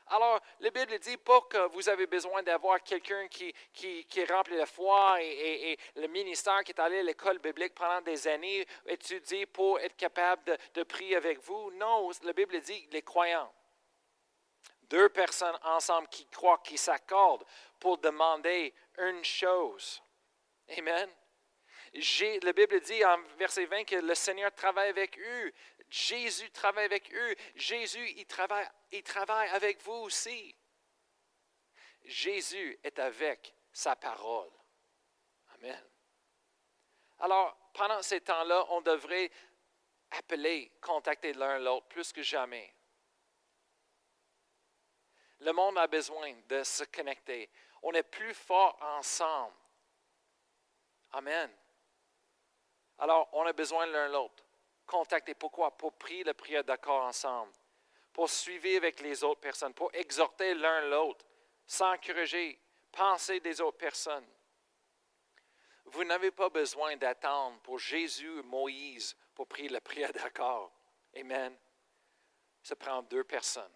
Alors, 0.06 0.40
la 0.58 0.70
Bible 0.70 0.98
dit 0.98 1.16
pas 1.18 1.40
que 1.42 1.68
vous 1.68 1.88
avez 1.88 2.06
besoin 2.06 2.42
d'avoir 2.42 2.82
quelqu'un 2.82 3.28
qui, 3.28 3.54
qui, 3.72 4.24
remplit 4.24 4.56
la 4.56 4.66
foi 4.66 5.22
et, 5.22 5.78
le 5.94 6.08
ministère 6.08 6.64
qui 6.64 6.72
est 6.72 6.80
allé 6.80 6.98
à 6.98 7.02
l'école 7.04 7.38
biblique 7.38 7.74
pendant 7.74 8.00
des 8.00 8.26
années, 8.26 8.66
étudier 8.86 9.46
pour 9.46 9.78
être 9.78 9.96
capable 9.96 10.42
de, 10.44 10.58
de 10.74 10.82
prier 10.82 11.14
avec 11.14 11.38
vous. 11.42 11.70
Non, 11.72 12.10
la 12.24 12.32
Bible 12.32 12.60
dit 12.60 12.88
les 12.90 13.02
croyants. 13.02 13.52
Deux 14.82 15.08
personnes 15.10 15.58
ensemble 15.62 16.08
qui 16.08 16.26
croient, 16.26 16.60
qui 16.64 16.76
s'accordent 16.76 17.46
pour 17.78 17.98
demander 17.98 18.74
une 18.98 19.24
chose. 19.24 20.02
Amen 20.76 21.08
la 21.92 22.52
Bible 22.52 22.80
dit 22.80 23.04
en 23.04 23.20
verset 23.36 23.64
20 23.66 23.84
que 23.84 23.96
le 23.96 24.14
Seigneur 24.14 24.54
travaille 24.54 24.90
avec 24.90 25.18
eux. 25.18 25.52
Jésus 25.88 26.50
travaille 26.50 26.84
avec 26.84 27.12
eux. 27.12 27.34
Jésus, 27.56 28.08
il 28.16 28.26
travaille, 28.26 28.68
il 28.92 29.02
travaille 29.02 29.48
avec 29.50 29.82
vous 29.82 30.04
aussi. 30.04 30.54
Jésus 32.04 32.78
est 32.82 32.98
avec 32.98 33.54
sa 33.72 33.96
parole. 33.96 34.50
Amen. 35.54 35.84
Alors, 37.18 37.56
pendant 37.74 38.02
ces 38.02 38.20
temps-là, 38.20 38.66
on 38.70 38.80
devrait 38.80 39.30
appeler, 40.12 40.72
contacter 40.80 41.32
l'un 41.34 41.58
l'autre 41.58 41.86
plus 41.88 42.12
que 42.12 42.22
jamais. 42.22 42.72
Le 45.40 45.52
monde 45.52 45.78
a 45.78 45.86
besoin 45.86 46.34
de 46.48 46.62
se 46.62 46.84
connecter. 46.84 47.50
On 47.82 47.92
est 47.92 48.02
plus 48.02 48.34
fort 48.34 48.78
ensemble. 48.80 49.56
Amen. 51.12 51.50
Alors, 53.00 53.28
on 53.32 53.46
a 53.46 53.52
besoin 53.52 53.86
l'un 53.86 54.08
l'autre. 54.08 54.44
Contacter. 54.86 55.34
Pourquoi? 55.34 55.76
Pour 55.76 55.94
prier 55.94 56.22
la 56.22 56.34
prière 56.34 56.62
d'accord 56.62 57.02
ensemble. 57.04 57.52
Pour 58.12 58.28
suivre 58.28 58.76
avec 58.76 59.00
les 59.00 59.24
autres 59.24 59.40
personnes. 59.40 59.72
Pour 59.72 59.90
exhorter 59.94 60.54
l'un 60.54 60.82
l'autre. 60.88 61.24
S'encourager. 61.66 62.60
Penser 62.92 63.40
des 63.40 63.60
autres 63.60 63.78
personnes. 63.78 64.26
Vous 65.86 66.04
n'avez 66.04 66.30
pas 66.30 66.50
besoin 66.50 66.96
d'attendre 66.96 67.58
pour 67.60 67.78
Jésus 67.78 68.38
et 68.38 68.42
Moïse 68.42 69.16
pour 69.34 69.46
prier 69.46 69.68
la 69.70 69.80
prière 69.80 70.12
d'accord. 70.12 70.70
Amen. 71.16 71.56
Ça 72.62 72.76
prend 72.76 73.02
deux 73.02 73.24
personnes. 73.24 73.72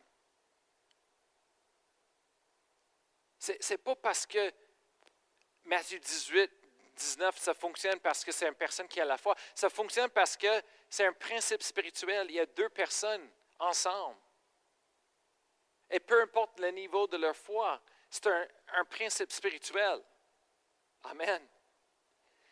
Ce 3.39 3.53
n'est 3.73 3.79
pas 3.79 3.97
parce 3.97 4.27
que 4.27 4.53
Matthieu 5.65 5.99
18 5.99 6.63
19, 6.95 7.37
ça 7.39 7.55
fonctionne 7.55 8.01
parce 8.01 8.25
que 8.25 8.33
c'est 8.33 8.47
une 8.47 8.55
personne 8.55 8.89
qui 8.89 9.01
a 9.01 9.05
la 9.05 9.19
foi. 9.19 9.35
Ça 9.55 9.69
fonctionne 9.69 10.11
parce 10.11 10.37
que 10.37 10.63
c'est 10.89 11.07
un 11.07 11.13
principe 11.13 11.63
spirituel. 11.63 12.27
Il 12.31 12.37
y 12.37 12.41
a 12.41 12.47
deux 12.47 12.69
personnes 12.69 13.29
ensemble. 13.59 14.19
Et 15.91 16.01
peu 16.01 16.23
importe 16.23 16.59
le 16.61 16.71
niveau 16.71 17.07
de 17.07 17.17
leur 17.17 17.37
foi, 17.37 17.81
c'est 18.11 18.27
un, 18.27 18.85
principe 18.85 19.31
spirituel. 19.33 20.03
Amen. 21.05 21.47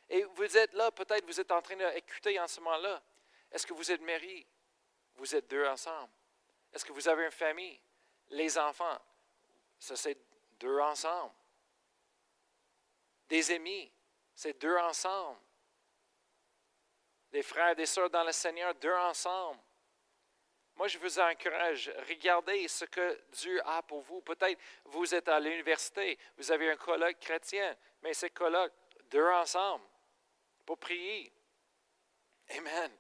Et 0.09 0.25
vous 0.25 0.57
êtes 0.57 0.73
là, 0.75 0.91
peut-être 0.91 1.25
vous 1.25 1.41
êtes 1.41 1.51
en 1.51 1.63
train 1.63 1.77
d'écouter 1.77 2.39
en 2.39 2.47
ce 2.47 2.61
moment-là. 2.61 3.03
Est-ce 3.51 3.67
que 3.67 3.73
vous 3.73 3.91
êtes 3.91 4.01
marié? 4.01 4.47
Vous 5.15 5.35
êtes 5.35 5.49
deux 5.49 5.67
ensemble. 5.67 6.13
Est-ce 6.73 6.85
que 6.85 6.93
vous 6.93 7.09
avez 7.09 7.25
une 7.25 7.31
famille? 7.31 7.81
Les 8.31 8.57
enfants, 8.59 8.99
ça 9.79 9.95
c'est 9.95 10.19
deux 10.59 10.81
ensemble. 10.81 11.33
Des 13.29 13.51
amis, 13.51 13.93
c'est 14.35 14.61
deux 14.61 14.77
ensemble. 14.77 15.39
Des 17.31 17.43
frères 17.43 17.71
et 17.71 17.75
des 17.75 17.87
sœurs 17.87 18.11
dans 18.11 18.25
le 18.25 18.33
Seigneur, 18.33 18.75
deux 18.75 18.95
ensemble. 18.95 19.61
Moi, 20.77 20.89
je 20.89 20.99
vous 20.99 21.19
encourage, 21.19 21.93
regardez 22.09 22.67
ce 22.67 22.85
que 22.85 23.21
Dieu 23.33 23.61
a 23.67 23.83
pour 23.83 24.01
vous. 24.03 24.21
Peut-être 24.23 24.59
vous 24.85 25.15
êtes 25.15 25.29
à 25.29 25.39
l'université, 25.39 26.19
vous 26.37 26.51
avez 26.51 26.71
un 26.71 26.77
colloque 26.77 27.19
chrétien, 27.21 27.77
mais 28.03 28.15
c'est 28.15 28.31
colloque, 28.31 28.73
deux 29.11 29.29
ensemble 29.29 29.85
pour 30.65 30.79
prier. 30.79 31.33
Amen. 32.51 32.91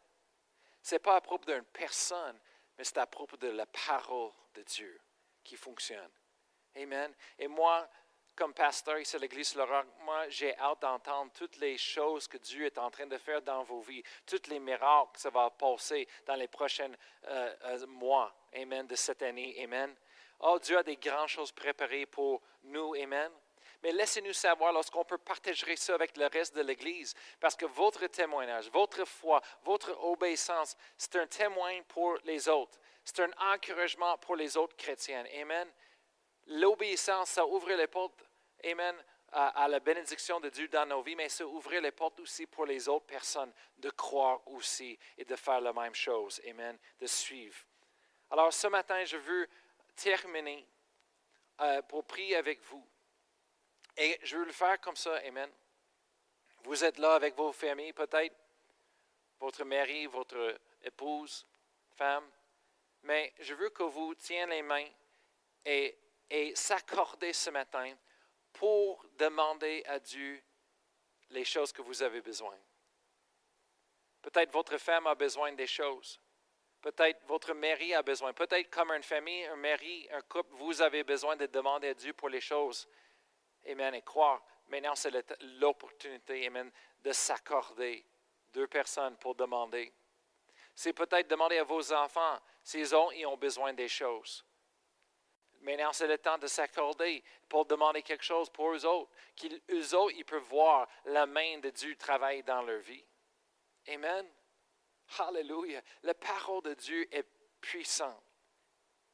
Ce 0.83 0.95
n'est 0.95 0.99
pas 0.99 1.17
à 1.17 1.21
propos 1.21 1.51
d'une 1.51 1.65
personne, 1.65 2.39
mais 2.77 2.85
c'est 2.85 2.99
à 2.99 3.07
propos 3.07 3.37
de 3.37 3.49
la 3.49 3.67
parole 3.67 4.33
de 4.55 4.63
Dieu 4.63 5.01
qui 5.43 5.57
fonctionne. 5.57 6.11
Amen. 6.77 7.15
Et 7.39 7.49
moi, 7.49 7.89
comme 8.35 8.55
pasteur 8.55 8.99
ici 8.99 9.17
à 9.17 9.19
l'Église 9.19 9.55
Laurent, 9.55 9.83
moi, 10.05 10.29
j'ai 10.29 10.57
hâte 10.59 10.81
d'entendre 10.81 11.31
toutes 11.33 11.57
les 11.59 11.77
choses 11.77 12.27
que 12.27 12.39
Dieu 12.39 12.67
est 12.67 12.79
en 12.79 12.91
train 12.91 13.07
de 13.07 13.19
faire 13.19 13.43
dans 13.43 13.63
vos 13.63 13.81
vies, 13.81 14.03
tous 14.27 14.49
les 14.49 14.59
miracles 14.59 15.13
que 15.13 15.21
ça 15.21 15.31
va 15.31 15.51
passer 15.51 16.09
dans 16.27 16.35
les 16.35 16.49
prochains 16.49 16.93
euh, 17.29 17.55
euh, 17.65 17.87
mois. 17.87 18.35
Amen. 18.55 18.87
De 18.87 18.95
cette 18.95 19.23
année. 19.23 19.57
Amen. 19.63 19.95
Oh, 20.41 20.59
Dieu 20.59 20.79
a 20.79 20.83
des 20.83 20.97
grandes 20.97 21.29
choses 21.29 21.53
préparées 21.53 22.07
pour 22.07 22.43
nous. 22.65 22.95
Amen. 22.95 23.31
Mais 23.83 23.93
laissez-nous 23.93 24.33
savoir 24.33 24.73
lorsqu'on 24.73 25.05
peut 25.05 25.19
partager 25.19 25.77
ça 25.77 25.95
avec 25.95 26.17
le 26.17 26.27
reste 26.27 26.55
de 26.55 26.63
l'Église, 26.63 27.15
parce 27.41 27.57
que 27.57 27.67
votre 27.67 28.07
témoignage, 28.07 28.71
votre 28.71 29.05
foi, 29.05 29.43
votre 29.65 29.91
obéissance, 30.05 30.77
c'est 30.97 31.17
un 31.17 31.27
témoin 31.27 31.83
pour 31.89 32.17
les 32.25 32.49
autres. 32.49 32.79
C'est 33.05 33.21
un 33.21 33.31
encouragement 33.53 34.17
pour 34.19 34.37
les 34.37 34.57
autres 34.57 34.77
chrétiens. 34.77 35.25
Amen. 35.41 35.69
L'obéissance, 36.53 37.31
ça 37.31 37.47
ouvre 37.47 37.73
les 37.73 37.87
portes, 37.87 38.25
Amen, 38.65 38.97
à, 39.33 39.67
la 39.67 39.81
bénédiction 39.81 40.39
de 40.39 40.51
Dieu 40.51 40.69
dans 40.69 40.87
nos 40.87 41.03
vies, 41.03 41.17
mais 41.17 41.29
ça 41.29 41.47
ouvre 41.47 41.75
les 41.75 41.91
portes 41.91 42.21
aussi 42.21 42.47
pour 42.47 42.67
les 42.67 42.89
autres 42.89 43.07
personnes 43.07 43.53
de 43.79 43.91
croire 43.91 44.47
aussi 44.49 44.99
et 45.17 45.25
de 45.25 45.35
faire 45.35 45.61
la 45.61 45.73
même 45.73 45.95
chose. 45.95 46.41
Amen, 46.49 46.79
de 47.01 47.07
suivre. 47.07 47.57
Alors 48.31 48.53
ce 48.53 48.67
matin, 48.67 49.03
je 49.05 49.17
veux 49.17 49.49
terminer 49.97 50.67
euh, 51.61 51.83
pour 51.83 52.05
prier 52.05 52.37
avec 52.37 52.63
vous. 52.65 52.87
Et 53.97 54.19
je 54.23 54.37
veux 54.37 54.45
le 54.45 54.53
faire 54.53 54.81
comme 54.81 54.97
ça, 54.97 55.17
Amen. 55.27 55.51
Vous 56.65 56.85
êtes 56.85 56.99
là 56.99 57.15
avec 57.15 57.35
vos 57.35 57.53
familles, 57.53 57.93
peut-être, 57.93 58.37
votre 59.41 59.65
mari, 59.65 60.07
votre 60.07 60.57
épouse, 60.85 61.47
femme, 61.97 62.31
mais 63.03 63.33
je 63.41 63.55
veux 63.55 63.71
que 63.71 63.83
vous 63.83 64.15
tieniez 64.15 64.47
les 64.47 64.63
mains 64.63 64.89
et, 65.65 65.99
et 66.31 66.55
s'accorder 66.55 67.33
ce 67.33 67.51
matin 67.51 67.95
pour 68.53 69.05
demander 69.19 69.83
à 69.87 69.99
Dieu 69.99 70.43
les 71.31 71.45
choses 71.45 71.73
que 71.73 71.83
vous 71.83 72.03
avez 72.03 72.21
besoin. 72.21 72.57
Peut-être 74.21 74.53
votre 74.53 74.79
femme 74.79 75.07
a 75.07 75.15
besoin 75.15 75.53
des 75.53 75.67
choses. 75.67 76.21
Peut-être 76.81 77.21
votre 77.27 77.55
mari 77.55 77.95
a 77.95 78.03
besoin. 78.03 78.33
Peut-être 78.33 78.71
comme 78.71 78.91
une 78.93 79.03
famille, 79.03 79.45
un 79.47 79.57
mari, 79.57 80.09
un 80.11 80.23
couple, 80.23 80.55
vous 80.57 80.83
avez 80.83 81.05
besoin 81.05 81.37
de 81.37 81.47
demander 81.47 81.89
à 81.89 81.95
Dieu 81.95 82.13
pour 82.13 82.29
les 82.29 82.41
choses 82.41 82.89
Amen, 83.69 83.95
et 83.95 84.03
croire. 84.03 84.43
Maintenant, 84.69 84.95
c'est 84.97 85.13
l'opportunité, 85.61 86.47
Amen, 86.47 86.71
de 87.01 87.13
s'accorder 87.13 88.05
deux 88.53 88.67
personnes 88.67 89.17
pour 89.17 89.35
demander. 89.35 89.93
C'est 90.75 90.93
peut-être 90.93 91.29
demander 91.29 91.59
à 91.59 91.65
vos 91.65 91.93
enfants 91.93 92.41
s'ils 92.63 92.95
ont, 92.95 93.11
ils 93.13 93.27
ont 93.27 93.37
besoin 93.37 93.73
des 93.73 93.89
choses. 93.89 94.45
Maintenant, 95.63 95.93
c'est 95.93 96.09
le 96.09 96.19
temps 96.19 96.39
de 96.39 96.49
s'accorder 96.49 97.23
pour 97.49 97.67
demander 97.67 98.03
quelque 98.03 98.25
chose 98.25 98.51
pour 98.51 98.73
eux 98.73 98.85
autres, 98.85 99.11
qu'eux 99.37 99.95
autres, 99.95 100.15
ils 100.17 100.25
peuvent 100.25 100.43
voir 100.43 100.89
la 101.05 101.25
main 101.25 101.59
de 101.59 101.71
Dieu 101.71 101.95
travailler 101.97 102.43
dans 102.43 102.63
leur 102.63 102.81
vie. 102.81 103.05
Amen. 103.89 104.29
Hallelujah. 105.19 105.83
La 106.03 106.15
parole 106.15 106.63
de 106.63 106.75
Dieu 106.75 107.09
est 107.15 107.27
puissante. 107.61 108.23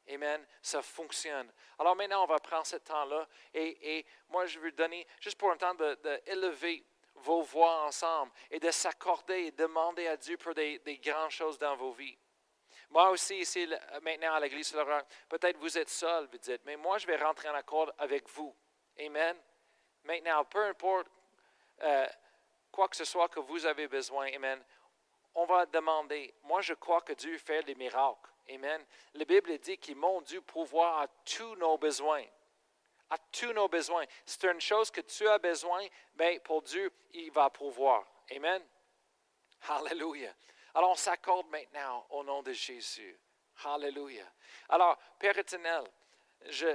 Amen. 0.09 0.43
Ça 0.61 0.81
fonctionne. 0.81 1.51
Alors 1.77 1.95
maintenant, 1.95 2.23
on 2.23 2.27
va 2.27 2.39
prendre 2.39 2.65
ce 2.65 2.77
temps-là 2.77 3.27
et, 3.53 4.05
moi, 4.29 4.47
je 4.47 4.59
veux 4.59 4.71
donner, 4.71 5.05
juste 5.19 5.37
pour 5.37 5.51
un 5.51 5.57
temps, 5.57 5.75
d'élever 5.75 6.83
vos 7.15 7.41
voix 7.41 7.83
ensemble 7.83 8.31
et 8.49 8.59
de 8.59 8.71
s'accorder 8.71 9.45
et 9.45 9.51
demander 9.51 10.07
à 10.07 10.17
Dieu 10.17 10.37
pour 10.37 10.55
des, 10.55 10.99
grandes 11.03 11.31
choses 11.31 11.59
dans 11.59 11.75
vos 11.75 11.91
vies. 11.91 12.17
Moi 12.89 13.09
aussi, 13.11 13.37
ici, 13.37 13.69
maintenant 14.01 14.33
à 14.33 14.39
l'Église 14.39 14.73
Laurent, 14.73 15.01
peut-être 15.27 15.57
vous 15.57 15.77
êtes 15.77 15.89
seul, 15.89 16.27
vous 16.31 16.37
dites, 16.37 16.61
mais 16.65 16.75
moi, 16.75 16.97
je 16.97 17.05
vais 17.05 17.17
rentrer 17.17 17.49
en 17.49 17.53
accord 17.53 17.91
avec 17.97 18.27
vous. 18.29 18.53
Amen. 18.99 19.37
Maintenant, 20.03 20.43
peu 20.45 20.63
importe 20.65 21.07
euh, 21.81 22.07
quoi 22.71 22.87
que 22.87 22.95
ce 22.95 23.05
soit 23.05 23.29
que 23.29 23.39
vous 23.39 23.65
avez 23.65 23.87
besoin, 23.87 24.27
Amen, 24.33 24.63
on 25.35 25.45
va 25.45 25.65
demander. 25.67 26.33
Moi, 26.43 26.61
je 26.61 26.73
crois 26.73 27.01
que 27.01 27.13
Dieu 27.13 27.37
fait 27.37 27.63
des 27.63 27.75
miracles. 27.75 28.29
Amen. 28.49 28.83
La 29.13 29.25
Bible 29.25 29.57
dit 29.59 29.77
qu'il 29.77 29.95
mon 29.95 30.21
Dieu 30.21 30.41
pourvoir 30.41 31.01
à 31.01 31.07
tous 31.23 31.55
nos 31.55 31.77
besoins. 31.77 32.25
À 33.11 33.17
tous 33.31 33.53
nos 33.53 33.67
besoins. 33.67 34.05
C'est 34.25 34.45
une 34.45 34.61
chose 34.61 34.89
que 34.89 35.01
tu 35.01 35.27
as 35.27 35.37
besoin, 35.37 35.85
mais 36.15 36.39
pour 36.39 36.61
Dieu, 36.63 36.91
il 37.13 37.31
va 37.31 37.49
pourvoir. 37.49 38.05
Amen. 38.35 38.63
Hallelujah. 39.67 40.33
Alors, 40.73 40.91
on 40.91 40.95
s'accorde 40.95 41.47
maintenant 41.49 42.05
au 42.09 42.23
nom 42.23 42.41
de 42.41 42.53
Jésus. 42.53 43.17
Hallelujah. 43.63 44.31
Alors, 44.69 44.97
Père 45.17 45.37
éternel, 45.37 45.83
je, 46.45 46.67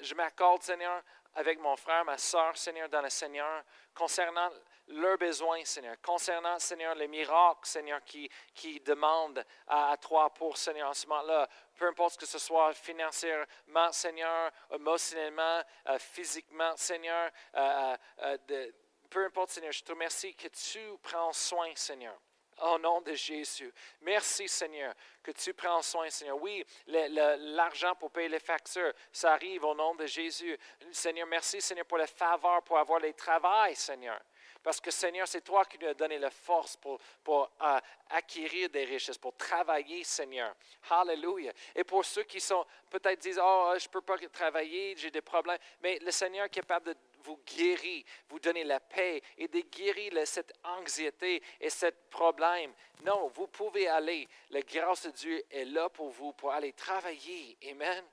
je 0.00 0.14
m'accorde, 0.14 0.62
Seigneur, 0.62 1.02
avec 1.34 1.58
mon 1.58 1.76
frère, 1.76 2.04
ma 2.04 2.18
soeur, 2.18 2.56
Seigneur, 2.56 2.88
dans 2.88 3.02
le 3.02 3.10
Seigneur, 3.10 3.62
concernant 3.94 4.50
leurs 4.88 5.18
besoins, 5.18 5.64
Seigneur. 5.64 5.96
Concernant, 6.02 6.58
Seigneur, 6.58 6.94
les 6.94 7.08
miracles, 7.08 7.66
Seigneur, 7.66 8.02
qui, 8.04 8.28
qui 8.54 8.80
demandent 8.80 9.44
à, 9.66 9.96
toi 9.96 10.30
pour, 10.30 10.56
Seigneur, 10.56 10.90
en 10.90 10.94
ce 10.94 11.06
moment-là, 11.06 11.48
peu 11.76 11.86
importe 11.86 12.18
que 12.18 12.26
ce 12.26 12.38
soit 12.38 12.72
financièrement, 12.74 13.92
Seigneur, 13.92 14.52
émotionnellement, 14.72 15.62
euh, 15.88 15.98
physiquement, 15.98 16.76
Seigneur, 16.76 17.30
euh, 17.54 17.96
euh, 18.22 18.70
peu 19.08 19.24
importe, 19.24 19.50
Seigneur, 19.50 19.72
je 19.72 19.82
te 19.82 19.92
remercie 19.92 20.34
que 20.34 20.48
tu 20.48 20.80
prends 21.02 21.32
soin, 21.32 21.70
Seigneur. 21.74 22.16
Au 22.64 22.78
nom 22.78 23.02
de 23.02 23.12
Jésus. 23.12 23.70
Merci, 24.00 24.48
Seigneur, 24.48 24.94
que 25.22 25.32
tu 25.32 25.52
prends 25.52 25.82
soin, 25.82 26.08
Seigneur. 26.08 26.40
Oui, 26.40 26.64
l'argent 26.86 27.94
pour 27.94 28.10
payer 28.10 28.28
les 28.28 28.38
factures, 28.38 28.92
ça 29.12 29.32
arrive 29.32 29.64
au 29.64 29.74
nom 29.74 29.94
de 29.94 30.06
Jésus. 30.06 30.58
Seigneur, 30.90 31.26
merci, 31.26 31.60
Seigneur, 31.60 31.84
pour 31.84 31.98
les 31.98 32.06
faveurs, 32.06 32.62
pour 32.62 32.78
avoir 32.78 33.00
les 33.00 33.12
travails, 33.12 33.76
Seigneur. 33.76 34.18
Parce 34.62 34.80
que 34.80 34.90
Seigneur, 34.90 35.28
c'est 35.28 35.42
toi 35.42 35.66
qui 35.66 35.78
nous 35.78 35.88
as 35.88 35.94
donné 35.94 36.18
la 36.18 36.30
force 36.30 36.74
pour, 36.78 36.98
pour 37.22 37.50
euh, 37.60 37.80
acquérir 38.08 38.70
des 38.70 38.86
richesses, 38.86 39.18
pour 39.18 39.36
travailler, 39.36 40.02
Seigneur. 40.04 40.56
Hallelujah. 40.88 41.52
Et 41.74 41.84
pour 41.84 42.02
ceux 42.02 42.22
qui 42.22 42.40
sont 42.40 42.64
peut-être 42.88 43.20
disent, 43.20 43.40
oh, 43.42 43.74
je 43.76 43.86
ne 43.86 43.90
peux 43.90 44.00
pas 44.00 44.16
travailler, 44.32 44.94
j'ai 44.96 45.10
des 45.10 45.20
problèmes. 45.20 45.58
Mais 45.82 45.98
le 45.98 46.10
Seigneur 46.10 46.46
est 46.46 46.50
capable 46.50 46.86
de 46.86 46.96
vous 47.24 47.40
guérir, 47.56 48.04
vous 48.28 48.38
donner 48.38 48.64
la 48.64 48.80
paix 48.80 49.20
et 49.36 49.48
de 49.48 49.60
guérir 49.60 50.12
cette 50.26 50.52
anxiété 50.62 51.42
et 51.60 51.70
ce 51.70 51.86
problème. 52.10 52.72
Non, 53.02 53.28
vous 53.28 53.48
pouvez 53.48 53.88
aller. 53.88 54.28
La 54.50 54.60
grâce 54.60 55.06
de 55.06 55.10
Dieu 55.10 55.42
est 55.50 55.64
là 55.64 55.88
pour 55.88 56.10
vous, 56.10 56.32
pour 56.32 56.52
aller 56.52 56.72
travailler. 56.72 57.56
Amen. 57.70 58.04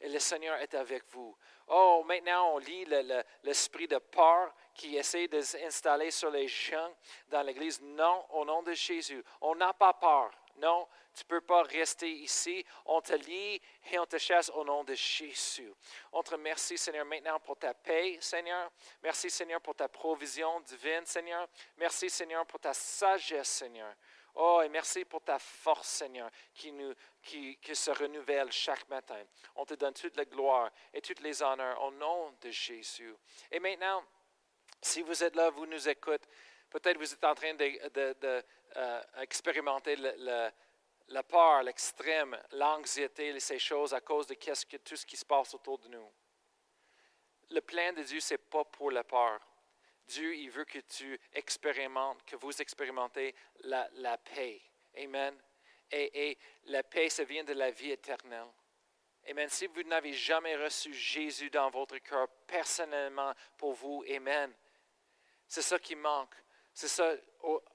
Et 0.00 0.08
le 0.08 0.18
Seigneur 0.18 0.56
est 0.56 0.74
avec 0.74 1.04
vous. 1.10 1.36
Oh, 1.68 2.02
maintenant, 2.06 2.54
on 2.54 2.58
lit 2.58 2.86
l'esprit 3.42 3.86
de 3.86 3.98
peur 3.98 4.54
qui 4.74 4.96
essaie 4.96 5.28
de 5.28 5.40
s'installer 5.40 6.10
sur 6.10 6.30
les 6.30 6.48
gens 6.48 6.94
dans 7.28 7.42
l'Église. 7.42 7.80
Non, 7.82 8.24
au 8.30 8.44
nom 8.44 8.62
de 8.62 8.72
Jésus. 8.72 9.22
On 9.42 9.54
n'a 9.54 9.74
pas 9.74 9.92
peur. 9.92 10.30
Non, 10.56 10.88
tu 11.14 11.24
ne 11.24 11.28
peux 11.28 11.40
pas 11.40 11.62
rester 11.62 12.10
ici. 12.10 12.64
On 12.84 13.00
te 13.00 13.12
lit 13.12 13.60
et 13.90 13.98
on 13.98 14.06
te 14.06 14.18
chasse 14.18 14.50
au 14.50 14.64
nom 14.64 14.84
de 14.84 14.94
Jésus. 14.94 15.72
On 16.12 16.22
te 16.22 16.30
remercie, 16.30 16.78
Seigneur, 16.78 17.04
maintenant 17.04 17.40
pour 17.40 17.56
ta 17.56 17.74
paix, 17.74 18.18
Seigneur. 18.20 18.70
Merci, 19.02 19.30
Seigneur, 19.30 19.60
pour 19.60 19.74
ta 19.74 19.88
provision 19.88 20.60
divine, 20.60 21.06
Seigneur. 21.06 21.48
Merci, 21.76 22.10
Seigneur, 22.10 22.46
pour 22.46 22.60
ta 22.60 22.74
sagesse, 22.74 23.48
Seigneur. 23.48 23.94
Oh, 24.34 24.62
et 24.62 24.68
merci 24.68 25.04
pour 25.04 25.22
ta 25.22 25.38
force, 25.38 25.88
Seigneur, 25.88 26.30
qui, 26.54 26.70
nous, 26.72 26.94
qui, 27.22 27.58
se 27.74 27.90
renouvelle 27.90 28.52
chaque 28.52 28.88
matin. 28.88 29.22
On 29.56 29.64
te 29.64 29.74
donne 29.74 29.94
toute 29.94 30.16
la 30.16 30.24
gloire 30.24 30.70
et 30.92 31.00
toutes 31.00 31.20
les 31.20 31.42
honneurs 31.42 31.82
au 31.82 31.90
nom 31.90 32.32
de 32.40 32.50
Jésus. 32.50 33.14
Et 33.50 33.58
maintenant, 33.58 34.04
si 34.80 35.02
vous 35.02 35.24
êtes 35.24 35.34
là, 35.34 35.50
vous 35.50 35.66
nous 35.66 35.88
écoutez, 35.88 36.26
peut-être 36.70 36.96
vous 36.96 37.12
êtes 37.12 37.24
en 37.24 37.34
train 37.34 37.54
de, 37.54 38.44
euh, 38.76 40.50
la 41.08 41.22
peur, 41.22 41.62
l'extrême, 41.62 42.38
l'anxiété, 42.52 43.38
ces 43.40 43.58
choses 43.58 43.92
à 43.92 44.00
cause 44.00 44.26
de 44.26 44.34
tout 44.34 44.96
ce 44.96 45.06
qui 45.06 45.16
se 45.16 45.24
passe 45.24 45.54
autour 45.54 45.78
de 45.78 45.88
nous. 45.88 46.12
Le 47.50 47.60
plan 47.60 47.92
de 47.92 48.02
Dieu, 48.02 48.20
ce 48.20 48.34
n'est 48.34 48.38
pas 48.38 48.64
pour 48.64 48.90
la 48.90 49.02
peur. 49.02 49.40
Dieu, 50.06 50.34
il 50.34 50.50
veut 50.50 50.64
que 50.64 50.78
tu 50.78 51.18
expérimentes, 51.32 52.24
que 52.24 52.36
vous 52.36 52.60
expérimentez 52.60 53.34
la, 53.60 53.88
la 53.94 54.18
paix. 54.18 54.60
Amen. 54.96 55.36
Et, 55.90 56.30
et, 56.30 56.38
la 56.64 56.82
paix, 56.82 57.08
ça 57.08 57.24
vient 57.24 57.44
de 57.44 57.52
la 57.52 57.70
vie 57.70 57.90
éternelle. 57.90 58.48
Amen. 59.28 59.48
Si 59.48 59.66
vous 59.66 59.82
n'avez 59.82 60.12
jamais 60.12 60.56
reçu 60.56 60.92
Jésus 60.94 61.50
dans 61.50 61.70
votre 61.70 61.98
cœur 61.98 62.28
personnellement 62.46 63.34
pour 63.56 63.72
vous, 63.72 64.04
Amen. 64.08 64.52
C'est 65.46 65.62
ça 65.62 65.78
qui 65.78 65.96
manque. 65.96 66.34
C'est 66.72 66.88
ça, 66.88 67.14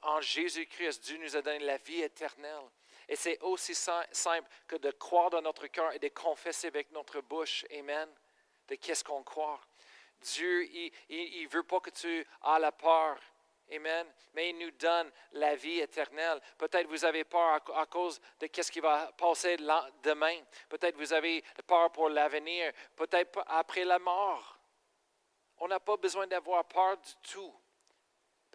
en 0.01 0.21
Jésus-Christ, 0.21 1.03
Dieu 1.03 1.17
nous 1.17 1.35
a 1.35 1.41
donné 1.41 1.59
la 1.59 1.77
vie 1.77 2.01
éternelle. 2.01 2.69
Et 3.07 3.15
c'est 3.15 3.39
aussi 3.41 3.75
simple 3.75 4.49
que 4.67 4.77
de 4.77 4.91
croire 4.91 5.29
dans 5.29 5.41
notre 5.41 5.67
cœur 5.67 5.93
et 5.93 5.99
de 5.99 6.07
confesser 6.07 6.67
avec 6.67 6.91
notre 6.91 7.21
bouche, 7.21 7.65
Amen, 7.77 8.09
de 8.67 8.75
qu'est-ce 8.75 9.03
qu'on 9.03 9.23
croit. 9.23 9.61
Dieu, 10.21 10.67
il 10.73 10.91
ne 11.09 11.49
veut 11.49 11.63
pas 11.63 11.79
que 11.79 11.91
tu 11.91 12.19
aies 12.19 12.59
la 12.59 12.71
peur. 12.71 13.19
Amen. 13.71 14.07
Mais 14.33 14.49
il 14.49 14.57
nous 14.57 14.71
donne 14.71 15.11
la 15.33 15.55
vie 15.55 15.79
éternelle. 15.79 16.39
Peut-être 16.57 16.87
vous 16.87 17.03
avez 17.03 17.23
peur 17.23 17.61
à, 17.75 17.85
cause 17.87 18.21
de 18.39 18.49
ce 18.61 18.71
qui 18.71 18.79
va 18.79 19.11
passer 19.13 19.57
demain. 20.03 20.39
Peut-être 20.69 20.95
vous 20.97 21.13
avez 21.13 21.43
peur 21.65 21.91
pour 21.91 22.09
l'avenir. 22.09 22.71
Peut-être 22.95 23.43
après 23.47 23.83
la 23.83 23.99
mort. 23.99 24.59
On 25.57 25.67
n'a 25.67 25.79
pas 25.79 25.97
besoin 25.97 26.27
d'avoir 26.27 26.65
peur 26.65 26.97
du 26.97 27.13
tout. 27.31 27.53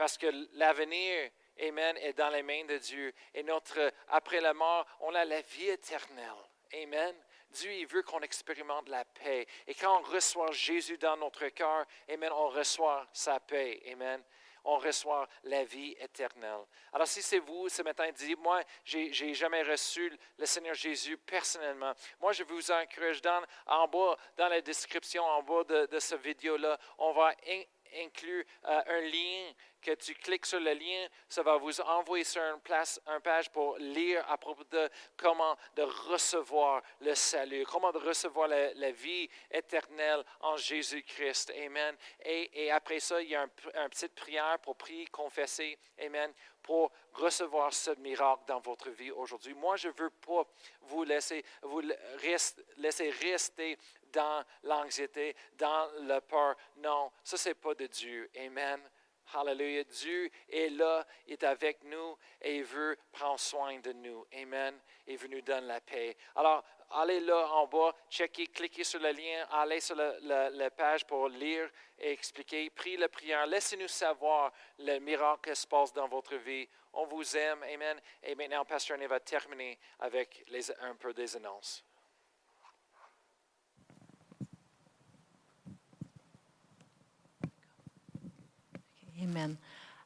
Parce 0.01 0.17
que 0.17 0.29
l'avenir, 0.55 1.31
Amen, 1.61 1.95
est 1.99 2.15
dans 2.15 2.31
les 2.31 2.43
mains 2.43 2.65
de 2.65 2.79
Dieu. 2.79 3.13
Et 3.35 3.43
notre, 3.43 3.93
après 4.09 4.41
la 4.41 4.55
mort, 4.55 4.87
on 5.01 5.15
a 5.15 5.27
la 5.27 5.43
vie 5.43 5.69
éternelle. 5.69 6.41
Amen. 6.73 7.15
Dieu, 7.51 7.71
il 7.71 7.87
veut 7.87 8.03
qu'on 8.03 8.21
expérimente 8.21 8.89
la 8.89 9.05
paix. 9.05 9.47
Et 9.67 9.75
quand 9.75 9.99
on 9.99 10.03
reçoit 10.03 10.53
Jésus 10.53 10.97
dans 10.97 11.19
notre 11.19 11.47
cœur, 11.49 11.85
Amen, 12.09 12.33
on 12.33 12.49
reçoit 12.49 13.07
sa 13.13 13.41
paix. 13.41 13.79
Amen. 13.93 14.25
On 14.65 14.79
reçoit 14.79 15.29
la 15.45 15.65
vie 15.65 15.95
éternelle. 16.01 16.65
Alors, 16.95 17.07
si 17.07 17.21
c'est 17.21 17.39
vous 17.39 17.69
ce 17.69 17.83
matin, 17.83 18.11
dites, 18.11 18.39
moi, 18.39 18.63
je 18.85 18.99
n'ai 18.99 19.35
jamais 19.35 19.63
reçu 19.63 20.19
le 20.39 20.47
Seigneur 20.47 20.75
Jésus 20.75 21.19
personnellement. 21.19 21.93
Moi, 22.21 22.33
je 22.33 22.43
vous 22.45 22.71
encourage 22.71 23.21
dans, 23.21 23.43
en 23.67 23.87
bas, 23.87 24.17
dans 24.39 24.49
la 24.49 24.63
description, 24.63 25.25
en 25.25 25.43
bas 25.43 25.65
de, 25.65 25.87
de 25.87 25.99
cette 25.99 26.23
vidéo-là, 26.23 26.79
on 26.97 27.13
va 27.13 27.35
inclut 27.97 28.47
euh, 28.67 28.83
un 28.87 29.01
lien 29.01 29.53
que 29.81 29.93
tu 29.93 30.15
cliques 30.15 30.47
sur 30.47 30.61
le 30.61 30.73
lien, 30.75 31.09
ça 31.29 31.43
va 31.43 31.57
vous 31.57 31.81
envoyer 31.81 32.25
sur 32.25 32.43
une, 32.43 32.61
place, 32.61 33.01
une 33.07 33.21
page 33.21 33.51
pour 33.51 33.79
lire 33.79 34.25
à 34.29 34.37
propos 34.37 34.65
de 34.65 34.89
comment 35.17 35.57
de 35.75 35.83
recevoir 35.83 36.83
le 37.01 37.15
salut, 37.15 37.65
comment 37.65 37.91
de 37.93 37.99
recevoir 37.99 38.49
la, 38.49 38.91
vie 38.91 39.29
éternelle 39.51 40.23
en 40.41 40.57
Jésus-Christ. 40.57 41.53
Amen. 41.65 41.97
Et, 42.25 42.71
après 42.71 43.01
ça, 43.01 43.23
il 43.23 43.31
y 43.31 43.37
a 43.37 43.43
une 43.43 43.89
petite 43.89 44.15
prière 44.15 44.59
pour 44.59 44.77
prier, 44.77 45.07
confesser. 45.07 45.79
Amen 45.99 46.33
pour 46.63 46.93
recevoir 47.15 47.73
ce 47.73 47.91
miracle 47.97 48.43
dans 48.47 48.61
votre 48.61 48.91
vie 48.91 49.11
aujourd'hui. 49.11 49.55
Moi, 49.55 49.77
je 49.77 49.89
ne 49.89 49.95
veux 49.95 50.11
pas 50.11 50.47
vous 50.83 51.05
laisser, 51.05 51.45
vous 51.63 51.83
laisser 52.77 53.11
rester 53.11 53.79
dans 54.13 54.45
l'anxiété, 54.63 55.35
dans 55.55 55.91
la 56.03 56.21
peur. 56.21 56.57
Non, 56.77 57.11
ça, 57.23 57.37
ce 57.37 57.51
n'est 57.51 57.55
pas 57.55 57.75
de 57.75 57.87
Dieu. 57.87 58.31
Amen. 58.37 58.81
Hallelujah. 59.33 59.85
Dieu 59.85 60.31
est 60.49 60.71
là, 60.71 61.07
est 61.27 61.43
avec 61.45 61.85
nous 61.85 62.17
et 62.41 62.57
il 62.57 62.65
veut 62.65 62.99
prendre 63.13 63.39
soin 63.39 63.79
de 63.79 63.93
nous. 63.93 64.27
Amen. 64.35 64.79
Il 65.07 65.17
veut 65.17 65.29
nous 65.29 65.41
donner 65.41 65.67
la 65.67 65.81
paix. 65.81 66.17
Alors, 66.35 66.65
allez 66.91 67.21
là 67.21 67.47
en 67.53 67.67
bas, 67.67 67.95
checkez, 68.11 68.49
cliquez 68.49 68.85
sur 68.85 69.01
le 69.01 69.13
lien, 69.13 69.47
allez 69.51 69.81
sur 69.81 69.95
la 69.95 70.71
page 70.71 71.07
pour 71.07 71.29
lire 71.29 71.71
et 71.99 72.13
expliquer. 72.13 72.71
Priez 72.71 72.97
la 72.97 73.09
prière. 73.09 73.47
Laissez-nous 73.47 73.89
savoir 73.89 74.53
le 74.79 74.99
miracle 74.99 75.51
qui 75.51 75.57
se 75.57 75.67
passe 75.67 75.93
dans 75.93 76.09
votre 76.09 76.35
vie. 76.37 76.69
On 76.93 77.07
vous 77.07 77.37
aime. 77.37 77.63
Amen. 77.63 78.01
Et 78.23 78.35
maintenant, 78.35 78.65
Pasteur 78.65 78.97
René 78.97 79.07
va 79.07 79.21
terminer 79.21 79.79
avec 80.01 80.45
les, 80.49 80.71
un 80.81 80.97
peu 80.97 81.13
des 81.13 81.37
annonces. 81.37 81.85
Amen. 89.31 89.57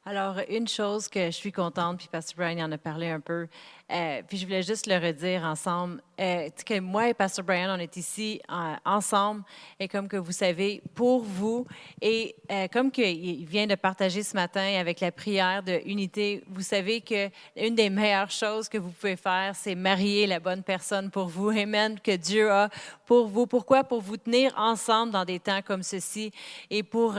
Alors, 0.07 0.35
une 0.49 0.67
chose 0.67 1.07
que 1.07 1.25
je 1.25 1.31
suis 1.31 1.51
contente, 1.51 1.97
puis 1.97 2.07
Pastor 2.11 2.35
Brian 2.37 2.67
en 2.67 2.71
a 2.71 2.77
parlé 2.77 3.09
un 3.09 3.19
peu, 3.19 3.47
euh, 3.91 4.21
puis 4.27 4.37
je 4.37 4.45
voulais 4.45 4.61
juste 4.61 4.85
le 4.85 5.03
redire 5.03 5.43
ensemble, 5.43 5.99
euh, 6.19 6.47
que 6.63 6.79
moi 6.79 7.09
et 7.09 7.15
Pastor 7.15 7.43
Brian, 7.43 7.75
on 7.75 7.79
est 7.79 7.97
ici 7.97 8.39
euh, 8.51 8.75
ensemble, 8.85 9.41
et 9.79 9.87
comme 9.87 10.07
que 10.07 10.17
vous 10.17 10.31
savez, 10.31 10.83
pour 10.93 11.23
vous, 11.23 11.65
et 12.03 12.35
comme 12.71 12.91
qu'il 12.91 13.47
vient 13.47 13.65
de 13.65 13.73
partager 13.73 14.21
ce 14.21 14.35
matin 14.35 14.79
avec 14.79 14.99
la 14.99 15.11
prière 15.11 15.63
de 15.63 15.81
unité, 15.87 16.43
vous 16.49 16.61
savez 16.61 17.01
que 17.01 17.31
une 17.55 17.73
des 17.73 17.89
meilleures 17.89 18.29
choses 18.29 18.69
que 18.69 18.77
vous 18.77 18.91
pouvez 18.91 19.15
faire, 19.15 19.55
c'est 19.55 19.73
marier 19.73 20.27
la 20.27 20.39
bonne 20.39 20.61
personne 20.61 21.09
pour 21.09 21.25
vous. 21.25 21.49
Amen, 21.57 21.99
que 21.99 22.15
Dieu 22.15 22.51
a 22.51 22.69
pour 23.07 23.27
vous. 23.27 23.47
Pourquoi? 23.47 23.83
Pour 23.83 24.01
vous 24.01 24.17
tenir 24.17 24.53
ensemble 24.55 25.13
dans 25.13 25.25
des 25.25 25.39
temps 25.39 25.63
comme 25.63 25.81
ceci, 25.81 26.31
et 26.69 26.83
pour 26.83 27.15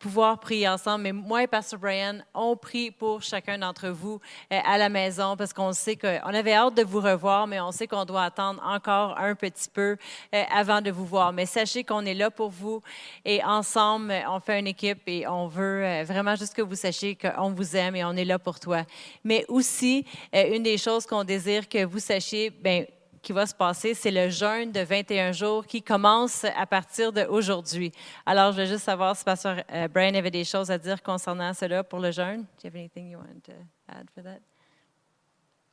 pouvoir 0.00 0.40
prier 0.40 0.66
ensemble. 0.66 1.04
Mais 1.04 1.12
moi 1.12 1.44
et 1.44 1.46
Pastor 1.46 1.78
Brian, 1.78 2.18
on 2.34 2.56
prie 2.56 2.90
pour 2.90 3.22
chacun 3.22 3.58
d'entre 3.58 3.90
vous 3.90 4.18
euh, 4.52 4.58
à 4.64 4.78
la 4.78 4.88
maison 4.88 5.36
parce 5.36 5.52
qu'on 5.52 5.72
sait 5.72 5.94
qu'on 5.94 6.34
avait 6.34 6.54
hâte 6.54 6.74
de 6.74 6.82
vous 6.82 7.00
revoir, 7.00 7.46
mais 7.46 7.60
on 7.60 7.70
sait 7.70 7.86
qu'on 7.86 8.06
doit 8.06 8.24
attendre 8.24 8.60
encore 8.64 9.16
un 9.18 9.34
petit 9.34 9.68
peu 9.68 9.96
euh, 10.34 10.42
avant 10.52 10.80
de 10.80 10.90
vous 10.90 11.04
voir. 11.04 11.32
Mais 11.32 11.46
sachez 11.46 11.84
qu'on 11.84 12.04
est 12.06 12.14
là 12.14 12.30
pour 12.30 12.48
vous 12.48 12.80
et 13.24 13.44
ensemble, 13.44 14.12
on 14.28 14.40
fait 14.40 14.58
une 14.58 14.66
équipe 14.66 15.02
et 15.06 15.28
on 15.28 15.46
veut 15.46 15.84
euh, 15.84 16.04
vraiment 16.04 16.34
juste 16.34 16.54
que 16.54 16.62
vous 16.62 16.74
sachiez 16.74 17.16
qu'on 17.16 17.50
vous 17.50 17.76
aime 17.76 17.94
et 17.94 18.04
on 18.04 18.16
est 18.16 18.24
là 18.24 18.38
pour 18.38 18.58
toi. 18.58 18.84
Mais 19.22 19.44
aussi, 19.48 20.06
une 20.32 20.62
des 20.62 20.78
choses 20.78 21.06
qu'on 21.06 21.24
désire 21.24 21.68
que 21.68 21.84
vous 21.84 21.98
sachiez, 21.98 22.48
ben 22.48 22.86
qui 23.22 23.32
va 23.32 23.46
se 23.46 23.54
passer, 23.54 23.94
c'est 23.94 24.10
le 24.10 24.28
jeûne 24.28 24.72
de 24.72 24.80
21 24.80 25.32
jours 25.32 25.66
qui 25.66 25.82
commence 25.82 26.44
à 26.44 26.66
partir 26.66 27.12
d'aujourd'hui. 27.12 27.92
Alors, 28.24 28.52
je 28.52 28.58
veux 28.62 28.66
juste 28.66 28.84
savoir 28.84 29.16
si 29.16 29.24
Pasteur 29.24 29.62
euh, 29.72 29.88
Brian 29.88 30.14
avait 30.14 30.30
des 30.30 30.44
choses 30.44 30.70
à 30.70 30.78
dire 30.78 31.02
concernant 31.02 31.52
cela 31.52 31.84
pour 31.84 31.98
le 31.98 32.10
jeûne. 32.10 32.42
Do 32.42 32.46
you 32.64 32.68
have 32.68 32.76
anything 32.76 33.10
you 33.10 33.18
want 33.18 33.40
to 33.44 33.52
add 33.88 34.08
for 34.14 34.22
that? 34.22 34.40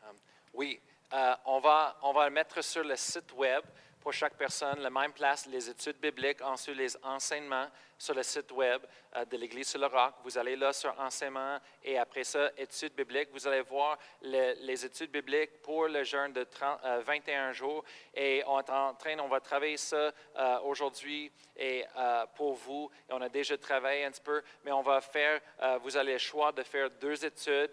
Um, 0.04 0.16
oui, 0.54 0.80
euh, 1.14 1.36
on, 1.46 1.60
va, 1.60 1.98
on 2.04 2.14
va 2.14 2.30
mettre 2.30 2.62
sur 2.64 2.84
le 2.84 2.96
site 2.96 3.34
web 3.36 3.64
pour 4.02 4.14
chaque 4.14 4.36
personne, 4.36 4.80
la 4.80 4.90
même 4.90 5.14
place, 5.14 5.48
les 5.48 5.70
études 5.70 5.98
bibliques, 6.02 6.42
ensuite 6.42 6.78
les 6.78 6.98
enseignements 7.04 7.68
sur 7.98 8.14
le 8.14 8.24
site 8.24 8.52
web 8.52 8.82
euh, 9.16 9.26
de 9.26 9.38
l'Église 9.38 9.70
sur 9.70 9.80
le 9.80 9.88
roc. 9.88 10.14
Vous 10.24 10.38
allez 10.38 10.56
là 10.56 10.74
sur 10.74 10.98
enseignement 11.00 11.58
et 11.84 11.98
après 11.98 12.24
ça, 12.24 12.52
études 12.58 12.94
bibliques. 12.94 13.30
Vous 13.32 13.48
allez 13.48 13.62
voir 13.62 13.98
les 14.22 14.86
études 14.86 15.12
bibliques 15.12 15.62
pour 15.62 15.88
le 15.88 16.04
jeûne 16.04 16.34
de 16.34 16.46
21 17.06 17.50
euh, 17.50 17.54
jours. 17.54 17.84
Et 18.14 18.44
on 18.46 18.60
est 18.60 18.70
en 18.70 18.94
train, 18.94 19.18
on 19.20 19.28
va 19.28 19.40
travailler 19.40 19.78
ça 19.78 20.12
euh, 20.36 20.60
aujourd'hui 20.64 21.32
et 21.60 21.86
pour 22.36 22.54
vous. 22.54 22.92
Et 23.10 23.14
on 23.14 23.22
a 23.22 23.30
déjà 23.30 23.58
travaillé 23.58 24.06
un 24.06 24.12
petit 24.12 24.22
peu, 24.22 24.44
mais 24.64 24.72
on 24.72 24.84
va 24.84 25.02
faire, 25.02 25.42
vous 25.82 25.90
le 25.96 26.18
choix 26.20 26.52
de 26.52 26.62
faire 26.62 26.92
deux 26.92 27.26
études. 27.26 27.72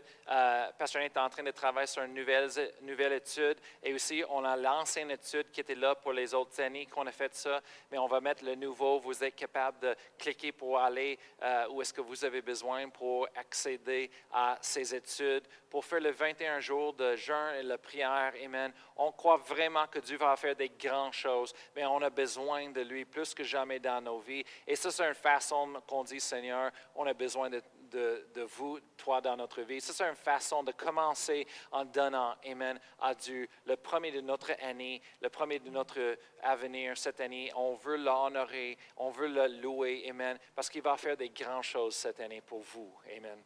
Pasteur 0.78 1.02
est 1.02 1.18
en 1.18 1.28
train 1.28 1.42
de 1.42 1.50
travailler 1.50 1.86
sur 1.86 2.02
une 2.02 2.14
nouvelle, 2.14 2.48
nouvelle 2.80 3.12
étude. 3.12 3.58
Et 3.82 3.92
aussi, 3.92 4.24
on 4.30 4.42
a 4.42 4.56
l'ancienne 4.56 5.10
étude 5.10 5.50
qui 5.50 5.60
était 5.60 5.74
là 5.74 5.94
pour 5.94 6.14
les 6.14 6.32
autres 6.32 6.58
années 6.62 6.86
qu'on 6.86 7.06
a 7.06 7.12
fait 7.12 7.34
ça, 7.34 7.60
mais 7.90 7.98
on 7.98 8.06
va 8.06 8.22
mettre 8.22 8.42
le 8.42 8.54
nouveau. 8.54 9.00
Vous 9.00 9.22
êtes 9.22 9.36
capable 9.36 9.78
de 9.80 9.94
cliquer 10.18 10.52
pour 10.52 10.78
aller 10.78 11.18
euh, 11.42 11.68
où 11.70 11.82
est-ce 11.82 11.92
que 11.92 12.00
vous 12.00 12.24
avez 12.24 12.42
besoin 12.42 12.88
pour 12.88 13.28
accéder 13.34 14.10
à 14.32 14.58
ces 14.60 14.94
études, 14.94 15.44
pour 15.70 15.84
faire 15.84 16.00
le 16.00 16.10
21 16.10 16.60
jours 16.60 16.92
de 16.92 17.16
jeûne 17.16 17.54
et 17.58 17.62
la 17.62 17.78
prière. 17.78 18.32
Amen. 18.44 18.72
On 18.96 19.12
croit 19.12 19.38
vraiment 19.38 19.86
que 19.86 19.98
Dieu 19.98 20.16
va 20.16 20.36
faire 20.36 20.56
des 20.56 20.70
grandes 20.70 21.12
choses, 21.12 21.54
mais 21.74 21.84
on 21.84 22.00
a 22.02 22.10
besoin 22.10 22.70
de 22.70 22.80
lui 22.80 23.04
plus 23.04 23.34
que 23.34 23.44
jamais 23.44 23.78
dans 23.78 24.00
nos 24.00 24.20
vies. 24.20 24.44
Et 24.66 24.76
ça, 24.76 24.90
c'est 24.90 25.06
une 25.06 25.14
façon 25.14 25.82
qu'on 25.86 26.04
dit, 26.04 26.20
Seigneur, 26.20 26.70
on 26.94 27.06
a 27.06 27.14
besoin 27.14 27.50
de 27.50 27.62
de, 27.94 28.42
vous, 28.42 28.78
toi, 28.96 29.20
dans 29.20 29.36
notre 29.36 29.62
vie. 29.62 29.80
Ça, 29.80 29.92
c'est 29.92 30.08
une 30.08 30.16
façon 30.16 30.62
de 30.62 30.72
commencer 30.72 31.46
en 31.70 31.84
donnant, 31.84 32.34
Amen, 32.44 32.78
à 33.00 33.14
Dieu. 33.14 33.48
Le 33.66 33.76
premier 33.76 34.10
de 34.10 34.20
notre 34.20 34.52
année, 34.62 35.00
le 35.20 35.28
premier 35.28 35.58
de 35.58 35.70
notre 35.70 36.16
avenir 36.42 36.96
cette 36.96 37.20
année, 37.20 37.50
on 37.54 37.74
veut 37.74 37.96
l'honorer, 37.96 38.76
on 38.96 39.10
veut 39.10 39.28
le 39.28 39.46
louer, 39.60 40.06
Amen, 40.08 40.38
parce 40.54 40.68
qu'il 40.68 40.82
va 40.82 40.96
faire 40.96 41.16
des 41.16 41.30
grandes 41.30 41.62
choses 41.62 41.94
cette 41.94 42.20
année 42.20 42.40
pour 42.40 42.60
vous. 42.60 42.92
Amen. 43.16 43.42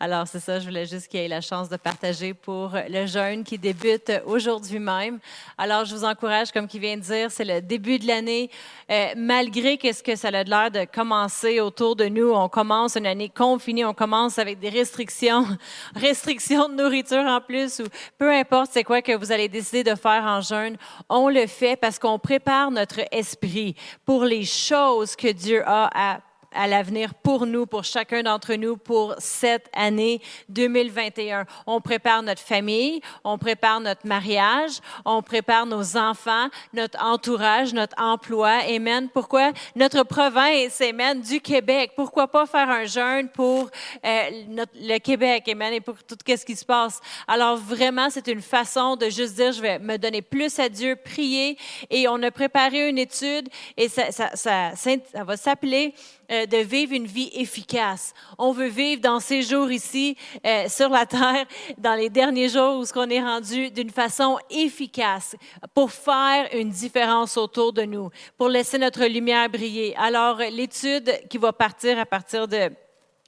Alors, 0.00 0.26
c'est 0.26 0.40
ça, 0.40 0.60
je 0.60 0.66
voulais 0.66 0.86
juste 0.86 1.08
qu'il 1.08 1.20
y 1.20 1.24
ait 1.24 1.28
la 1.28 1.40
chance 1.40 1.68
de 1.68 1.76
partager 1.76 2.34
pour 2.34 2.72
le 2.88 3.06
jeûne 3.06 3.44
qui 3.44 3.58
débute 3.58 4.12
aujourd'hui 4.26 4.78
même. 4.78 5.18
Alors, 5.56 5.84
je 5.84 5.94
vous 5.94 6.04
encourage, 6.04 6.52
comme 6.52 6.66
qui 6.66 6.78
vient 6.78 6.96
de 6.96 7.02
dire, 7.02 7.30
c'est 7.30 7.44
le 7.44 7.60
début 7.60 7.98
de 7.98 8.06
l'année. 8.06 8.50
Euh, 8.90 9.08
malgré 9.16 9.76
qu'est-ce 9.76 10.02
que 10.02 10.16
ça 10.16 10.28
a 10.28 10.42
l'air 10.44 10.70
de 10.70 10.84
commencer 10.84 11.60
autour 11.60 11.96
de 11.96 12.06
nous, 12.06 12.30
on 12.32 12.48
commence 12.48 12.96
une 12.96 13.06
année 13.06 13.28
confinée, 13.28 13.84
on 13.84 13.94
commence 13.94 14.38
avec 14.38 14.58
des 14.58 14.70
restrictions, 14.70 15.44
restrictions 15.94 16.68
de 16.68 16.74
nourriture 16.74 17.24
en 17.24 17.40
plus, 17.40 17.80
ou 17.80 17.84
peu 18.16 18.32
importe 18.32 18.70
c'est 18.72 18.84
quoi 18.84 19.02
que 19.02 19.16
vous 19.16 19.32
allez 19.32 19.48
décider 19.48 19.84
de 19.84 19.94
faire 19.94 20.22
en 20.24 20.40
jeûne, 20.40 20.76
on 21.08 21.28
le 21.28 21.46
fait 21.46 21.76
parce 21.76 21.98
qu'on 21.98 22.18
prépare 22.18 22.70
notre 22.70 23.00
esprit 23.10 23.74
pour 24.04 24.24
les 24.24 24.44
choses 24.44 25.16
que 25.16 25.32
Dieu 25.32 25.62
a 25.66 25.90
à 25.94 26.20
à 26.52 26.66
l'avenir 26.66 27.14
pour 27.14 27.46
nous, 27.46 27.66
pour 27.66 27.84
chacun 27.84 28.22
d'entre 28.22 28.54
nous, 28.54 28.76
pour 28.76 29.14
cette 29.18 29.68
année 29.72 30.20
2021. 30.48 31.44
On 31.66 31.80
prépare 31.80 32.22
notre 32.22 32.42
famille, 32.42 33.00
on 33.24 33.38
prépare 33.38 33.80
notre 33.80 34.06
mariage, 34.06 34.80
on 35.04 35.22
prépare 35.22 35.66
nos 35.66 35.96
enfants, 35.96 36.48
notre 36.72 37.02
entourage, 37.02 37.72
notre 37.72 38.00
emploi. 38.00 38.60
Amen. 38.68 39.08
Pourquoi? 39.12 39.52
Notre 39.76 40.02
province, 40.04 40.80
Amen, 40.80 41.20
du 41.20 41.40
Québec. 41.40 41.92
Pourquoi 41.96 42.28
pas 42.28 42.46
faire 42.46 42.68
un 42.70 42.84
jeûne 42.84 43.28
pour 43.28 43.70
euh, 44.04 44.30
le 44.74 44.98
Québec, 44.98 45.48
Amen, 45.48 45.74
et 45.74 45.80
pour 45.80 46.02
tout 46.04 46.16
ce 46.26 46.44
qui 46.44 46.56
se 46.56 46.64
passe. 46.64 47.00
Alors 47.26 47.56
vraiment, 47.56 48.10
c'est 48.10 48.26
une 48.28 48.42
façon 48.42 48.96
de 48.96 49.08
juste 49.10 49.34
dire, 49.34 49.52
je 49.52 49.60
vais 49.60 49.78
me 49.78 49.96
donner 49.96 50.22
plus 50.22 50.58
à 50.58 50.68
Dieu, 50.68 50.96
prier. 50.96 51.56
Et 51.90 52.08
on 52.08 52.22
a 52.22 52.30
préparé 52.30 52.88
une 52.88 52.98
étude 52.98 53.48
et 53.76 53.88
ça, 53.88 54.10
ça, 54.10 54.30
ça, 54.34 54.72
ça 54.74 55.24
va 55.24 55.36
s'appeler 55.36 55.94
euh, 56.30 56.46
de 56.46 56.58
vivre 56.58 56.92
une 56.92 57.06
vie 57.06 57.30
efficace. 57.34 58.12
On 58.38 58.52
veut 58.52 58.68
vivre 58.68 59.00
dans 59.00 59.20
ces 59.20 59.42
jours 59.42 59.70
ici, 59.70 60.16
euh, 60.46 60.68
sur 60.68 60.88
la 60.88 61.06
terre, 61.06 61.46
dans 61.78 61.94
les 61.94 62.10
derniers 62.10 62.48
jours 62.48 62.78
où 62.78 62.84
ce 62.84 62.92
qu'on 62.92 63.08
est 63.10 63.22
rendu 63.22 63.70
d'une 63.70 63.90
façon 63.90 64.38
efficace 64.50 65.36
pour 65.74 65.90
faire 65.90 66.48
une 66.54 66.70
différence 66.70 67.36
autour 67.36 67.72
de 67.72 67.82
nous, 67.82 68.10
pour 68.36 68.48
laisser 68.48 68.78
notre 68.78 69.04
lumière 69.04 69.48
briller. 69.48 69.94
Alors, 69.96 70.38
l'étude 70.38 71.20
qui 71.28 71.38
va 71.38 71.52
partir 71.52 71.98
à 71.98 72.06
partir 72.06 72.46
de 72.46 72.70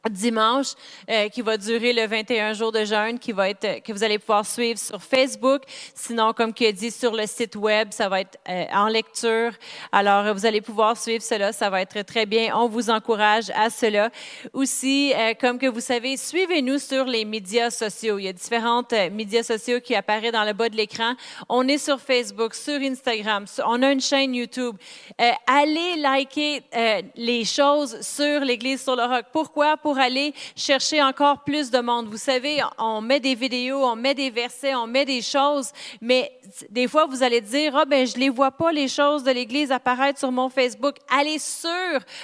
dimanche 0.09 0.69
euh, 1.11 1.29
qui 1.29 1.43
va 1.43 1.59
durer 1.59 1.93
le 1.93 2.07
21 2.07 2.55
jours 2.55 2.73
de 2.73 2.85
jeûne 2.85 3.19
qui 3.19 3.33
va 3.33 3.51
être 3.51 3.83
que 3.83 3.93
vous 3.93 4.03
allez 4.03 4.19
pouvoir 4.19 4.47
suivre 4.47 4.79
sur 4.79 5.03
Facebook. 5.03 5.63
Sinon 5.95 6.33
comme 6.33 6.55
qui 6.55 6.65
a 6.67 6.73
dit 6.73 6.91
sur 6.91 7.15
le 7.15 7.27
site 7.27 7.55
web 7.55 7.89
ça 7.91 8.09
va 8.09 8.21
être 8.23 8.39
euh, 8.49 8.65
en 8.73 8.89
lecture. 8.89 9.53
Alors 9.93 10.33
vous 10.33 10.47
allez 10.47 10.63
pouvoir 10.63 10.97
suivre 10.97 11.23
cela 11.23 11.53
ça 11.53 11.69
va 11.69 11.83
être 11.83 12.01
très 12.03 12.25
bien. 12.25 12.57
On 12.57 12.67
vous 12.67 12.89
encourage 12.89 13.51
à 13.55 13.69
cela. 13.69 14.11
Aussi 14.55 15.13
euh, 15.15 15.35
comme 15.39 15.59
que 15.59 15.67
vous 15.67 15.81
savez 15.81 16.17
suivez-nous 16.17 16.79
sur 16.79 17.05
les 17.05 17.27
médias 17.27 17.69
sociaux. 17.69 18.19
Il 18.19 18.25
y 18.25 18.29
a 18.29 18.33
différentes 18.33 18.95
médias 19.13 19.43
sociaux 19.43 19.81
qui 19.81 19.95
apparaissent 19.95 20.33
dans 20.33 20.45
le 20.45 20.55
bas 20.55 20.71
de 20.71 20.77
l'écran. 20.77 21.15
On 21.51 21.69
est 21.69 21.79
sur 21.79 22.01
Facebook 22.01 22.55
sur 22.55 22.81
Instagram 22.81 23.45
on 23.67 23.83
a 23.83 23.93
une 23.93 24.01
chaîne 24.01 24.35
YouTube. 24.35 24.77
Allez 25.47 25.97
liker 25.97 26.63
les 27.17 27.45
choses 27.45 28.01
sur 28.01 28.41
l'église 28.41 28.83
sur 28.83 28.97
le 28.97 29.05
roc. 29.05 29.27
Pourquoi? 29.33 29.77
Pour 29.77 29.90
aller 29.99 30.35
chercher 30.57 31.03
encore 31.03 31.45
plus 31.45 31.71
de 31.71 31.79
monde. 31.79 32.09
Vous 32.09 32.17
savez, 32.17 32.61
on 32.79 33.01
met 33.01 33.21
des 33.21 33.35
vidéos, 33.35 33.85
on 33.85 33.97
met 33.97 34.15
des 34.15 34.31
versets, 34.31 34.75
on 34.75 34.87
met 34.87 35.05
des 35.05 35.23
choses, 35.23 35.73
mais 36.01 36.33
des 36.69 36.89
fois, 36.89 37.07
vous 37.07 37.23
allez 37.23 37.41
dire, 37.41 37.77
ah 37.77 37.85
ben, 37.85 38.07
je 38.07 38.17
les 38.17 38.29
vois 38.29 38.51
pas, 38.51 38.73
les 38.73 38.89
choses 38.89 39.23
de 39.23 39.31
l'Église 39.31 39.71
apparaître 39.73 40.19
sur 40.19 40.33
mon 40.33 40.49
Facebook. 40.49 40.97
Allez 41.09 41.39
sur 41.39 41.71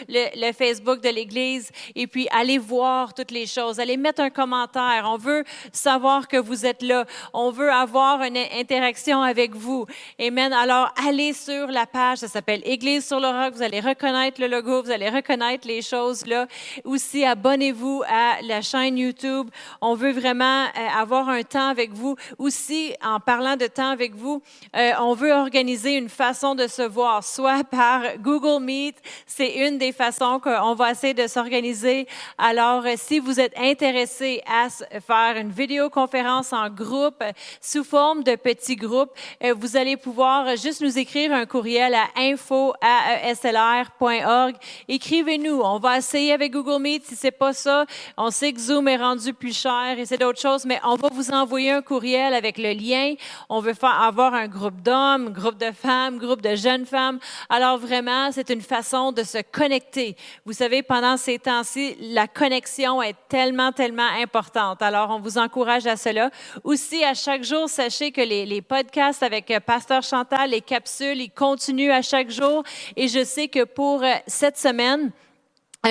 le, 0.09 0.53
Facebook 0.53 1.01
de 1.01 1.09
l'Église 1.09 1.71
et 1.95 2.07
puis 2.07 2.29
allez 2.31 2.59
voir 2.59 3.15
toutes 3.15 3.31
les 3.31 3.47
choses. 3.47 3.81
Allez 3.81 3.97
mettre 3.97 4.23
un 4.23 4.31
commentaire. 4.31 5.05
On 5.07 5.17
veut 5.17 5.45
savoir 5.73 6.29
que 6.29 6.37
vous 6.37 6.67
êtes 6.67 6.83
là. 6.83 7.05
On 7.33 7.51
veut 7.51 7.71
avoir 7.71 8.23
une 8.23 8.37
interaction 8.37 9.23
avec 9.23 9.55
vous. 9.55 9.87
Amen. 10.21 10.53
Alors, 10.53 10.93
allez 11.07 11.33
sur 11.33 11.69
la 11.69 11.87
page. 11.87 12.19
Ça 12.19 12.29
s'appelle 12.29 12.63
Église 12.65 13.07
sur 13.07 13.21
le 13.21 13.29
roc. 13.29 13.55
Vous 13.55 13.63
allez 13.63 13.81
reconnaître 13.81 14.41
le 14.41 14.49
logo. 14.49 14.83
Vous 14.83 14.91
allez 14.91 15.09
reconnaître 15.09 15.67
les 15.67 15.83
choses 15.83 16.27
là. 16.27 16.47
Aussi, 16.85 17.25
abonnez 17.25 17.56
abonnez-vous 17.57 18.03
à 18.07 18.43
la 18.43 18.61
chaîne 18.61 18.99
YouTube. 18.99 19.49
On 19.81 19.95
veut 19.95 20.13
vraiment 20.13 20.65
euh, 20.65 20.89
avoir 20.95 21.31
un 21.31 21.43
temps 21.43 21.69
avec 21.69 21.91
vous. 21.91 22.15
Aussi, 22.37 22.93
en 23.03 23.19
parlant 23.19 23.57
de 23.57 23.67
temps 23.67 23.89
avec 23.89 24.15
vous, 24.15 24.43
euh, 24.77 24.91
on 25.01 25.15
veut 25.15 25.33
organiser 25.33 25.95
une 25.95 26.11
façon 26.11 26.55
de 26.55 26.67
se 26.67 26.83
voir, 26.83 27.25
soit 27.25 27.65
par 27.71 28.19
Google 28.19 28.63
Meet. 28.63 28.97
C'est 29.27 29.67
une 29.67 29.79
des 29.79 29.93
façons 29.93 30.39
qu'on 30.39 30.75
va 30.75 30.91
essayer 30.91 31.15
de 31.15 31.27
s'organiser. 31.27 32.07
Alors, 32.37 32.85
euh, 32.85 32.93
si 32.97 33.21
vous 33.21 33.41
êtes 33.41 33.59
intéressé 33.59 34.43
à 34.47 34.69
faire 35.01 35.39
une 35.39 35.51
vidéoconférence 35.51 36.53
en 36.53 36.69
groupe 36.69 37.25
sous 37.63 37.85
forme 37.85 38.23
de 38.23 38.37
petits 38.37 38.77
groupes, 38.77 39.17
vous 39.57 39.79
allez 39.79 39.97
pouvoir 39.97 40.57
juste 40.57 40.83
nous 40.83 40.99
écrire 40.99 41.33
un 41.33 41.47
courriel 41.47 41.95
à 41.95 42.09
info@eslr.org. 42.17 44.57
Écrivez-nous. 44.89 45.63
On 45.63 45.79
va 45.79 45.97
essayer 45.97 46.35
avec 46.35 46.53
Google 46.53 46.83
Meet 46.83 47.07
si 47.07 47.17
c'est 47.17 47.31
ça. 47.53 47.87
On 48.17 48.31
sait 48.31 48.53
que 48.53 48.61
Zoom 48.61 48.89
est 48.89 48.97
rendu 48.97 49.33
plus 49.33 49.57
cher 49.57 49.97
et 49.99 50.05
c'est 50.05 50.19
d'autres 50.19 50.41
choses, 50.41 50.65
mais 50.65 50.81
on 50.85 50.97
va 50.97 51.09
vous 51.13 51.31
envoyer 51.31 51.73
un 51.73 51.83
courriel 51.83 52.35
avec 52.35 52.59
le 52.59 52.73
lien. 52.73 53.15
On 53.49 53.61
veut 53.61 53.75
faire 53.75 54.03
avoir 54.03 54.35
un 54.35 54.49
groupe 54.49 54.81
d'hommes, 54.83 55.31
groupe 55.33 55.59
de 55.59 55.73
femmes, 55.73 56.19
groupe 56.19 56.43
de 56.43 56.55
jeunes 56.55 56.87
femmes. 56.87 57.19
Alors 57.49 57.79
vraiment, 57.79 58.31
c'est 58.33 58.51
une 58.51 58.61
façon 58.61 59.13
de 59.13 59.23
se 59.23 59.39
connecter. 59.51 60.17
Vous 60.45 60.53
savez, 60.53 60.83
pendant 60.83 61.17
ces 61.17 61.39
temps-ci, 61.39 61.97
la 62.01 62.27
connexion 62.27 63.03
est 63.03 63.17
tellement, 63.29 63.73
tellement 63.73 64.09
importante. 64.21 64.83
Alors, 64.83 65.11
on 65.11 65.21
vous 65.21 65.39
encourage 65.39 65.87
à 65.87 65.97
cela. 65.97 66.31
Aussi, 66.65 67.05
à 67.05 67.15
chaque 67.15 67.45
jour, 67.45 67.69
sachez 67.69 68.13
que 68.13 68.21
les, 68.21 68.47
les 68.47 68.63
podcasts 68.63 69.23
avec 69.23 69.51
euh, 69.51 69.61
Pasteur 69.61 70.03
Chantal, 70.03 70.51
les 70.51 70.61
capsules, 70.61 71.21
ils 71.21 71.31
continuent 71.31 71.93
à 71.93 72.03
chaque 72.03 72.31
jour. 72.31 72.63
Et 72.97 73.09
je 73.09 73.25
sais 73.25 73.49
que 73.49 73.65
pour 73.65 74.03
euh, 74.03 74.13
cette 74.27 74.59
semaine, 74.59 75.13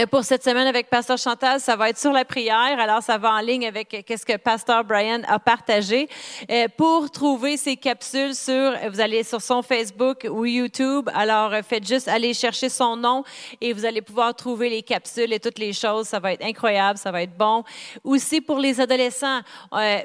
pour 0.09 0.25
cette 0.25 0.43
semaine 0.43 0.67
avec 0.67 0.89
Pasteur 0.89 1.17
Chantal, 1.17 1.61
ça 1.61 1.77
va 1.77 1.89
être 1.89 1.97
sur 1.97 2.11
la 2.11 2.25
prière. 2.25 2.77
Alors, 2.79 3.01
ça 3.01 3.17
va 3.17 3.31
en 3.31 3.39
ligne 3.39 3.65
avec 3.65 3.93
euh, 3.93 4.01
qu'est-ce 4.05 4.25
que 4.25 4.35
Pasteur 4.35 4.83
Brian 4.83 5.21
a 5.25 5.39
partagé. 5.39 6.09
Euh, 6.51 6.67
pour 6.75 7.09
trouver 7.09 7.55
ces 7.55 7.77
capsules 7.77 8.35
sur, 8.35 8.73
vous 8.91 8.99
allez 8.99 9.23
sur 9.23 9.41
son 9.41 9.61
Facebook 9.61 10.27
ou 10.29 10.45
YouTube. 10.45 11.09
Alors, 11.13 11.53
faites 11.63 11.87
juste 11.87 12.09
aller 12.09 12.33
chercher 12.33 12.67
son 12.67 12.97
nom 12.97 13.23
et 13.61 13.71
vous 13.71 13.85
allez 13.85 14.01
pouvoir 14.01 14.35
trouver 14.35 14.69
les 14.69 14.83
capsules 14.83 15.31
et 15.31 15.39
toutes 15.39 15.59
les 15.59 15.71
choses. 15.71 16.07
Ça 16.07 16.19
va 16.19 16.33
être 16.33 16.43
incroyable, 16.43 16.97
ça 16.97 17.11
va 17.11 17.21
être 17.21 17.37
bon. 17.37 17.63
Aussi 18.03 18.41
pour 18.41 18.59
les 18.59 18.81
adolescents, 18.81 19.41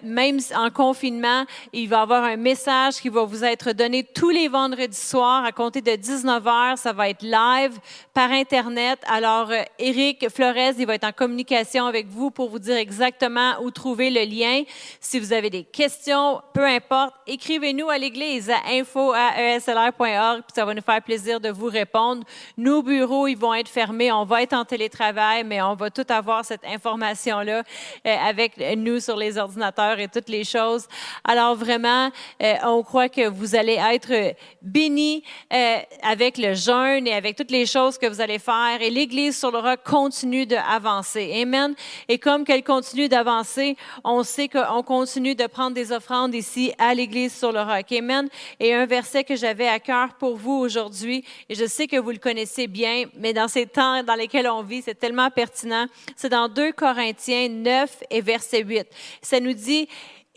même 0.02 0.38
en 0.54 0.70
confinement, 0.70 1.44
il 1.72 1.88
va 1.88 1.98
y 1.98 2.00
avoir 2.00 2.24
un 2.24 2.36
message 2.36 3.00
qui 3.00 3.08
va 3.08 3.24
vous 3.24 3.42
être 3.44 3.72
donné 3.72 4.04
tous 4.04 4.30
les 4.30 4.46
vendredis 4.46 4.96
soirs 4.96 5.44
à 5.44 5.50
compter 5.50 5.80
de 5.80 5.96
19 5.96 6.46
heures. 6.46 6.78
Ça 6.78 6.92
va 6.92 7.08
être 7.08 7.22
live 7.22 7.78
par 8.14 8.30
Internet. 8.30 9.00
Alors, 9.08 9.50
Éric 9.80 10.28
Flores, 10.28 10.74
il 10.78 10.86
va 10.86 10.94
être 10.94 11.04
en 11.04 11.12
communication 11.12 11.86
avec 11.86 12.06
vous 12.06 12.30
pour 12.30 12.50
vous 12.50 12.58
dire 12.58 12.76
exactement 12.76 13.54
où 13.62 13.70
trouver 13.70 14.10
le 14.10 14.22
lien. 14.22 14.62
Si 15.00 15.18
vous 15.18 15.32
avez 15.32 15.48
des 15.48 15.64
questions, 15.64 16.42
peu 16.52 16.64
importe, 16.64 17.14
écrivez-nous 17.26 17.88
à 17.88 17.96
l'église 17.96 18.50
à 18.50 18.58
info.eslr.org, 18.70 20.42
puis 20.42 20.54
ça 20.54 20.64
va 20.64 20.74
nous 20.74 20.82
faire 20.82 21.02
plaisir 21.02 21.40
de 21.40 21.48
vous 21.48 21.68
répondre. 21.68 22.24
Nos 22.58 22.82
bureaux, 22.82 23.26
ils 23.26 23.38
vont 23.38 23.54
être 23.54 23.68
fermés, 23.68 24.12
on 24.12 24.24
va 24.24 24.42
être 24.42 24.52
en 24.52 24.64
télétravail, 24.64 25.44
mais 25.44 25.62
on 25.62 25.74
va 25.74 25.90
tout 25.90 26.06
avoir 26.10 26.44
cette 26.44 26.64
information-là 26.64 27.62
euh, 28.06 28.16
avec 28.16 28.58
nous 28.76 29.00
sur 29.00 29.16
les 29.16 29.38
ordinateurs 29.38 29.98
et 29.98 30.08
toutes 30.08 30.28
les 30.28 30.44
choses. 30.44 30.86
Alors 31.24 31.54
vraiment, 31.54 32.10
euh, 32.42 32.54
on 32.64 32.82
croit 32.82 33.08
que 33.08 33.28
vous 33.28 33.54
allez 33.54 33.78
être 33.80 34.34
bénis 34.60 35.24
euh, 35.52 35.78
avec 36.02 36.36
le 36.36 36.54
jeûne 36.54 37.06
et 37.06 37.14
avec 37.14 37.36
toutes 37.36 37.50
les 37.50 37.66
choses 37.66 37.96
que 37.96 38.06
vous 38.06 38.20
allez 38.20 38.38
faire. 38.38 38.78
Et 38.80 38.90
l'Église 38.90 39.38
sur 39.38 39.50
le 39.50 39.58
continue 39.76 40.46
d'avancer. 40.46 41.40
Amen. 41.42 41.74
Et 42.08 42.18
comme 42.18 42.44
qu'elle 42.44 42.64
continue 42.64 43.08
d'avancer, 43.08 43.76
on 44.04 44.22
sait 44.22 44.48
qu'on 44.48 44.82
continue 44.82 45.34
de 45.34 45.46
prendre 45.46 45.74
des 45.74 45.92
offrandes 45.92 46.34
ici 46.34 46.72
à 46.78 46.94
l'Église 46.94 47.36
sur 47.36 47.52
le 47.52 47.60
roc. 47.60 47.90
Amen. 47.92 48.28
Et 48.58 48.74
un 48.74 48.86
verset 48.86 49.24
que 49.24 49.36
j'avais 49.36 49.68
à 49.68 49.78
cœur 49.78 50.14
pour 50.18 50.36
vous 50.36 50.52
aujourd'hui, 50.52 51.24
et 51.48 51.54
je 51.54 51.66
sais 51.66 51.86
que 51.86 51.96
vous 51.96 52.10
le 52.10 52.18
connaissez 52.18 52.66
bien, 52.66 53.04
mais 53.16 53.32
dans 53.32 53.48
ces 53.48 53.66
temps 53.66 54.02
dans 54.02 54.14
lesquels 54.14 54.48
on 54.48 54.62
vit, 54.62 54.82
c'est 54.82 54.98
tellement 54.98 55.30
pertinent. 55.30 55.86
C'est 56.16 56.28
dans 56.28 56.48
2 56.48 56.72
Corinthiens 56.72 57.48
9 57.48 58.04
et 58.10 58.20
verset 58.20 58.62
8. 58.62 58.86
Ça 59.22 59.40
nous 59.40 59.52
dit, 59.52 59.88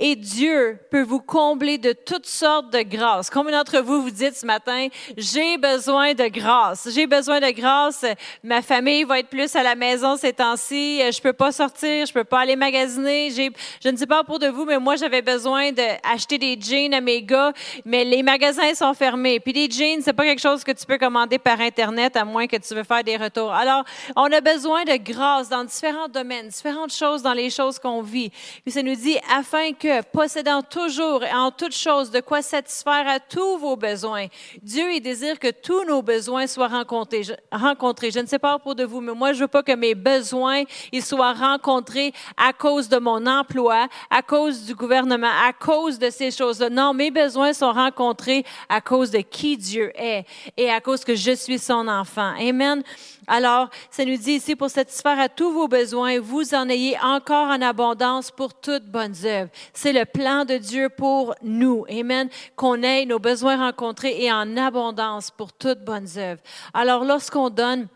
et 0.06 0.18
Dieu 0.18 0.78
peut 0.92 1.02
vous 1.02 1.22
combler 1.22 1.78
de 1.78 1.94
toutes 1.94 2.26
sortes 2.26 2.70
de 2.74 2.82
grâces. 2.82 3.30
Combien 3.30 3.58
d'entre 3.58 3.80
vous 3.80 4.02
vous 4.02 4.12
dites 4.12 4.36
ce 4.36 4.46
matin, 4.46 4.90
j'ai 5.16 5.58
besoin 5.58 6.14
de 6.14 6.28
grâce, 6.28 6.90
j'ai 6.94 7.08
besoin 7.08 7.40
de 7.40 7.50
grâce, 7.52 8.04
ma 8.44 8.62
famille 8.62 9.06
va 9.06 9.20
être 9.20 9.30
plus 9.30 9.56
à 9.56 9.64
la 9.64 9.76
maison 9.76 10.18
ces 10.18 10.34
temps-ci, 10.34 11.00
je 11.10 11.22
peux 11.22 11.32
pas 11.32 11.54
sortir, 11.54 12.06
je 12.06 12.12
peux 12.12 12.26
pas 12.26 12.42
aller 12.42 12.58
magasiner, 12.58 13.30
je 13.32 13.90
ne 13.90 13.96
sais 13.96 14.06
pas 14.06 14.26
pour 14.26 14.40
de 14.40 14.48
vous, 14.48 14.66
mais 14.66 14.78
moi 14.78 14.98
j'avais 14.98 15.22
besoin 15.22 15.72
d'acheter 15.72 16.38
des 16.38 16.60
jeans 16.60 16.94
à 16.94 17.00
mes 17.00 17.24
gars, 17.24 17.54
mais 17.86 18.04
les 18.04 18.24
magasins 18.24 18.74
sont 18.74 18.94
fermés. 18.94 19.40
Puis 19.40 19.54
des 19.54 19.72
jeans, 19.72 20.02
c'est 20.02 20.12
pas 20.12 20.26
quelque 20.26 20.42
chose 20.42 20.66
que 20.66 20.74
tu 20.74 20.86
peux 20.86 20.98
commander 20.98 21.40
par 21.40 21.62
Internet 21.62 22.18
à 22.18 22.26
moins 22.26 22.48
que 22.48 22.58
tu 22.58 22.76
veux 22.76 22.84
faire 22.84 23.06
des 23.06 23.16
retours. 23.16 23.54
Alors, 23.54 23.86
on 24.18 24.30
a 24.34 24.42
besoin 24.42 24.84
de 24.84 24.98
grâce 24.98 25.48
dans 25.48 25.64
différents 25.64 26.10
domaines, 26.10 26.50
différentes 26.50 26.92
choses 26.92 27.22
dans 27.22 27.32
les 27.32 27.50
choses 27.50 27.80
qu'on 27.80 28.02
vit. 28.02 28.32
Puis 28.64 28.74
ça 28.74 28.84
nous 28.84 28.96
dit, 28.96 29.18
afin 29.34 29.72
que, 29.72 29.93
possédant 30.02 30.62
toujours 30.62 31.24
et 31.24 31.34
en 31.34 31.52
toutes 31.52 31.76
choses 31.76 32.12
de 32.12 32.20
quoi 32.20 32.42
satisfaire 32.42 33.08
à 33.08 33.20
tous 33.20 33.58
vos 33.58 33.76
besoins, 33.76 34.28
Dieu, 34.62 34.94
il 34.94 35.02
désire 35.02 35.40
que 35.40 35.52
tous 35.52 35.86
nos 35.86 36.02
besoins 36.02 36.48
soient 36.48 36.68
rencontrés. 36.68 37.24
Je, 37.24 37.34
rencontrés. 37.52 38.12
je 38.12 38.20
ne 38.20 38.26
sais 38.26 38.40
pas 38.40 38.58
pour 38.60 38.76
de 38.76 38.84
vous, 38.84 39.02
mais 39.02 39.14
moi, 39.14 39.34
je 39.34 39.42
veux 39.42 39.48
pas 39.48 39.64
que 39.64 39.76
mes 39.76 39.96
besoins, 39.96 40.64
ils 40.92 41.04
soient 41.04 41.34
rencontrés 41.34 42.14
à 42.38 42.54
cause 42.54 42.90
de 42.90 42.98
mon 42.98 43.26
emploi, 43.26 43.88
à 44.10 44.22
cause 44.22 44.66
du 44.66 44.76
gouvernement, 44.76 45.32
à 45.48 45.54
cause 45.54 46.00
de 46.00 46.10
ces 46.10 46.32
choses-là. 46.32 46.70
Non, 46.70 46.94
mes 46.94 47.12
besoins 47.12 47.54
sont 47.54 47.72
rencontrés 47.72 48.46
à 48.70 48.82
cause 48.82 49.12
de 49.12 49.20
qui 49.20 49.58
Dieu 49.58 49.92
est 49.96 50.26
et 50.58 50.70
à 50.70 50.82
cause 50.82 51.04
que 51.04 51.16
je 51.16 51.32
suis 51.32 51.60
son 51.60 51.88
enfant. 51.88 52.34
Amen. 52.40 52.84
Alors, 53.28 53.70
ça 53.90 54.06
nous 54.06 54.18
dit 54.18 54.34
ici, 54.34 54.56
pour 54.56 54.70
satisfaire 54.70 55.20
à 55.20 55.30
tous 55.30 55.52
vos 55.52 55.68
besoins, 55.68 56.20
vous 56.20 56.54
en 56.54 56.68
ayez 56.70 56.98
encore 57.02 57.48
en 57.48 57.62
abondance 57.62 58.32
pour 58.32 58.54
toutes 58.54 58.86
bonnes 58.86 59.16
œuvres. 59.26 59.50
C'est 59.74 59.94
le 59.94 60.06
plan 60.06 60.46
de 60.46 60.58
Dieu 60.58 60.90
pour 60.90 61.36
nous. 61.42 61.86
Amen. 61.90 62.30
Qu'on 62.56 62.82
ait 62.84 63.06
nos 63.06 63.20
besoins 63.20 63.58
rencontrés 63.58 64.24
et 64.24 64.32
en 64.32 64.58
abondance 64.58 65.32
pour 65.32 65.54
toutes 65.54 65.84
bonnes 65.84 66.10
œuvres. 66.18 66.42
Alors, 66.74 67.04
lorsqu'on 67.04 67.50
donne, 67.50 67.88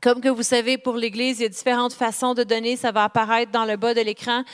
comme 0.00 0.20
que 0.20 0.28
vous 0.28 0.44
savez, 0.44 0.78
pour 0.78 0.94
l'Église, 0.94 1.40
il 1.40 1.42
y 1.42 1.46
a 1.46 1.48
différentes 1.48 1.92
façons 1.92 2.32
de 2.32 2.44
donner. 2.44 2.76
Ça 2.76 2.92
va 2.92 3.04
apparaître 3.04 3.50
dans 3.50 3.64
le 3.64 3.76
bas 3.76 3.94
de 3.94 4.00
l'écran. 4.00 4.44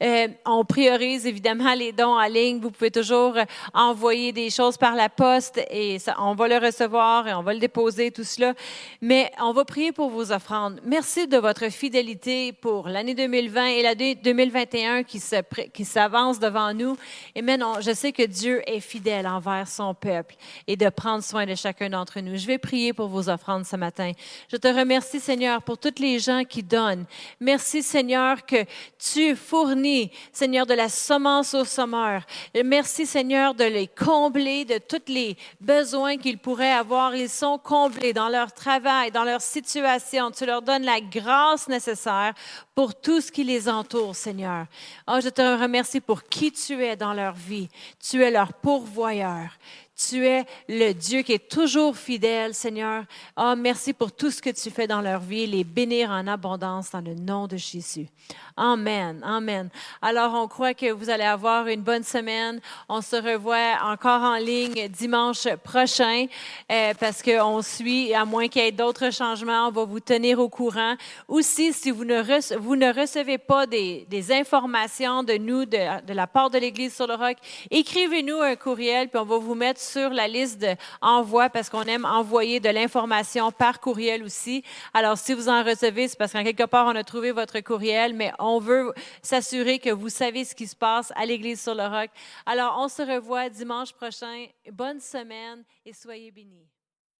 Euh, 0.00 0.28
on 0.46 0.64
priorise 0.64 1.26
évidemment 1.26 1.74
les 1.74 1.90
dons 1.90 2.14
en 2.14 2.26
ligne. 2.28 2.60
Vous 2.60 2.70
pouvez 2.70 2.92
toujours 2.92 3.36
envoyer 3.74 4.30
des 4.30 4.48
choses 4.48 4.76
par 4.76 4.94
la 4.94 5.08
poste 5.08 5.60
et 5.70 5.98
ça, 5.98 6.14
on 6.20 6.34
va 6.34 6.46
le 6.46 6.58
recevoir 6.58 7.26
et 7.26 7.34
on 7.34 7.42
va 7.42 7.52
le 7.52 7.58
déposer, 7.58 8.12
tout 8.12 8.22
cela. 8.22 8.54
Mais 9.00 9.32
on 9.40 9.52
va 9.52 9.64
prier 9.64 9.90
pour 9.90 10.08
vos 10.08 10.30
offrandes. 10.30 10.80
Merci 10.84 11.26
de 11.26 11.36
votre 11.36 11.68
fidélité 11.68 12.52
pour 12.52 12.86
l'année 12.86 13.16
2020 13.16 13.66
et 13.66 13.82
l'année 13.82 14.14
2021 14.14 15.02
qui, 15.02 15.18
se, 15.18 15.36
qui 15.72 15.84
s'avance 15.84 16.38
devant 16.38 16.72
nous. 16.74 16.96
Et 17.34 17.42
maintenant, 17.42 17.80
je 17.80 17.92
sais 17.92 18.12
que 18.12 18.22
Dieu 18.22 18.62
est 18.70 18.78
fidèle 18.78 19.26
envers 19.26 19.66
son 19.66 19.94
peuple 19.94 20.36
et 20.68 20.76
de 20.76 20.88
prendre 20.90 21.24
soin 21.24 21.44
de 21.44 21.56
chacun 21.56 21.90
d'entre 21.90 22.20
nous. 22.20 22.36
Je 22.36 22.46
vais 22.46 22.58
prier 22.58 22.92
pour 22.92 23.08
vos 23.08 23.28
offrandes 23.28 23.64
ce 23.64 23.74
matin. 23.74 24.12
Je 24.48 24.56
te 24.56 24.68
remercie 24.68 24.91
Merci 24.94 25.20
Seigneur 25.20 25.62
pour 25.62 25.78
toutes 25.78 26.00
les 26.00 26.18
gens 26.18 26.44
qui 26.44 26.62
donnent. 26.62 27.06
Merci 27.40 27.82
Seigneur 27.82 28.44
que 28.44 28.66
tu 28.98 29.34
fournis, 29.34 30.10
Seigneur, 30.34 30.66
de 30.66 30.74
la 30.74 30.90
semence 30.90 31.54
aux 31.54 31.64
sommeurs. 31.64 32.26
Merci 32.62 33.06
Seigneur 33.06 33.54
de 33.54 33.64
les 33.64 33.86
combler 33.86 34.66
de 34.66 34.76
tous 34.76 35.10
les 35.10 35.38
besoins 35.58 36.18
qu'ils 36.18 36.36
pourraient 36.36 36.74
avoir. 36.74 37.16
Ils 37.16 37.30
sont 37.30 37.56
comblés 37.56 38.12
dans 38.12 38.28
leur 38.28 38.52
travail, 38.52 39.10
dans 39.10 39.24
leur 39.24 39.40
situation. 39.40 40.30
Tu 40.30 40.44
leur 40.44 40.60
donnes 40.60 40.84
la 40.84 41.00
grâce 41.00 41.68
nécessaire 41.68 42.34
pour 42.74 42.94
tout 42.94 43.22
ce 43.22 43.32
qui 43.32 43.44
les 43.44 43.70
entoure, 43.70 44.14
Seigneur. 44.14 44.66
Oh, 45.08 45.20
je 45.22 45.30
te 45.30 45.40
remercie 45.58 46.00
pour 46.00 46.22
qui 46.24 46.52
tu 46.52 46.84
es 46.84 46.96
dans 46.96 47.14
leur 47.14 47.32
vie. 47.32 47.70
Tu 47.98 48.22
es 48.22 48.30
leur 48.30 48.52
pourvoyeur. 48.52 49.56
Tu 49.94 50.26
es 50.26 50.46
le 50.68 50.92
Dieu 50.94 51.20
qui 51.20 51.34
est 51.34 51.50
toujours 51.50 51.96
fidèle, 51.96 52.54
Seigneur. 52.54 53.04
Oh, 53.36 53.52
merci 53.56 53.92
pour 53.92 54.10
tout 54.10 54.30
ce 54.30 54.40
que 54.40 54.48
tu 54.48 54.70
fais 54.70 54.86
dans 54.86 55.02
leur 55.02 55.20
vie. 55.20 55.46
Les 55.46 55.64
bénir 55.64 56.10
en 56.10 56.26
abondance 56.26 56.90
dans 56.90 57.02
le 57.02 57.14
nom 57.14 57.46
de 57.46 57.58
Jésus. 57.58 58.08
Amen. 58.56 59.20
Amen. 59.22 59.68
Alors, 60.00 60.32
on 60.34 60.48
croit 60.48 60.72
que 60.72 60.90
vous 60.90 61.10
allez 61.10 61.24
avoir 61.24 61.66
une 61.66 61.82
bonne 61.82 62.04
semaine. 62.04 62.60
On 62.88 63.02
se 63.02 63.16
revoit 63.16 63.76
encore 63.82 64.22
en 64.22 64.36
ligne 64.36 64.88
dimanche 64.88 65.46
prochain 65.62 66.26
euh, 66.70 66.94
parce 66.98 67.22
qu'on 67.22 67.60
suit, 67.60 68.14
à 68.14 68.24
moins 68.24 68.48
qu'il 68.48 68.62
y 68.62 68.68
ait 68.68 68.72
d'autres 68.72 69.12
changements, 69.12 69.68
on 69.68 69.72
va 69.72 69.84
vous 69.84 70.00
tenir 70.00 70.38
au 70.38 70.48
courant. 70.48 70.94
Aussi, 71.28 71.74
si 71.74 71.90
vous 71.90 72.06
ne, 72.06 72.22
vous 72.56 72.76
ne 72.76 72.92
recevez 72.92 73.38
pas 73.38 73.66
des, 73.66 74.06
informations 74.30 75.22
de 75.22 75.34
nous, 75.34 75.66
de, 75.66 76.06
de 76.06 76.12
la 76.14 76.26
part 76.26 76.48
de 76.48 76.58
l'Église 76.58 76.94
sur 76.94 77.06
le 77.06 77.14
roc, 77.14 77.36
écrivez-nous 77.70 78.40
un 78.40 78.56
courriel, 78.56 79.08
puis 79.08 79.20
on 79.20 79.24
va 79.24 79.36
vous 79.36 79.54
mettre 79.54 79.81
sur 79.82 80.10
la 80.10 80.28
liste 80.28 80.64
d'envoi 81.00 81.50
parce 81.50 81.68
qu'on 81.68 81.82
aime 81.82 82.04
envoyer 82.04 82.60
de 82.60 82.68
l'information 82.68 83.50
par 83.52 83.80
courriel 83.80 84.22
aussi. 84.22 84.64
Alors, 84.94 85.18
si 85.18 85.34
vous 85.34 85.48
en 85.48 85.62
recevez, 85.62 86.08
c'est 86.08 86.18
parce 86.18 86.32
qu'en 86.32 86.44
quelque 86.44 86.64
part, 86.64 86.86
on 86.86 86.96
a 86.96 87.04
trouvé 87.04 87.32
votre 87.32 87.60
courriel, 87.60 88.14
mais 88.14 88.32
on 88.38 88.58
veut 88.58 88.92
s'assurer 89.22 89.78
que 89.78 89.90
vous 89.90 90.08
savez 90.08 90.44
ce 90.44 90.54
qui 90.54 90.66
se 90.66 90.76
passe 90.76 91.12
à 91.16 91.26
l'Église 91.26 91.60
sur 91.60 91.74
le 91.74 91.86
roc. 91.86 92.10
Alors, 92.46 92.76
on 92.78 92.88
se 92.88 93.02
revoit 93.02 93.48
dimanche 93.48 93.92
prochain. 93.92 94.46
Bonne 94.70 95.00
semaine 95.00 95.64
et 95.84 95.92
soyez 95.92 96.30
bénis. 96.30 96.66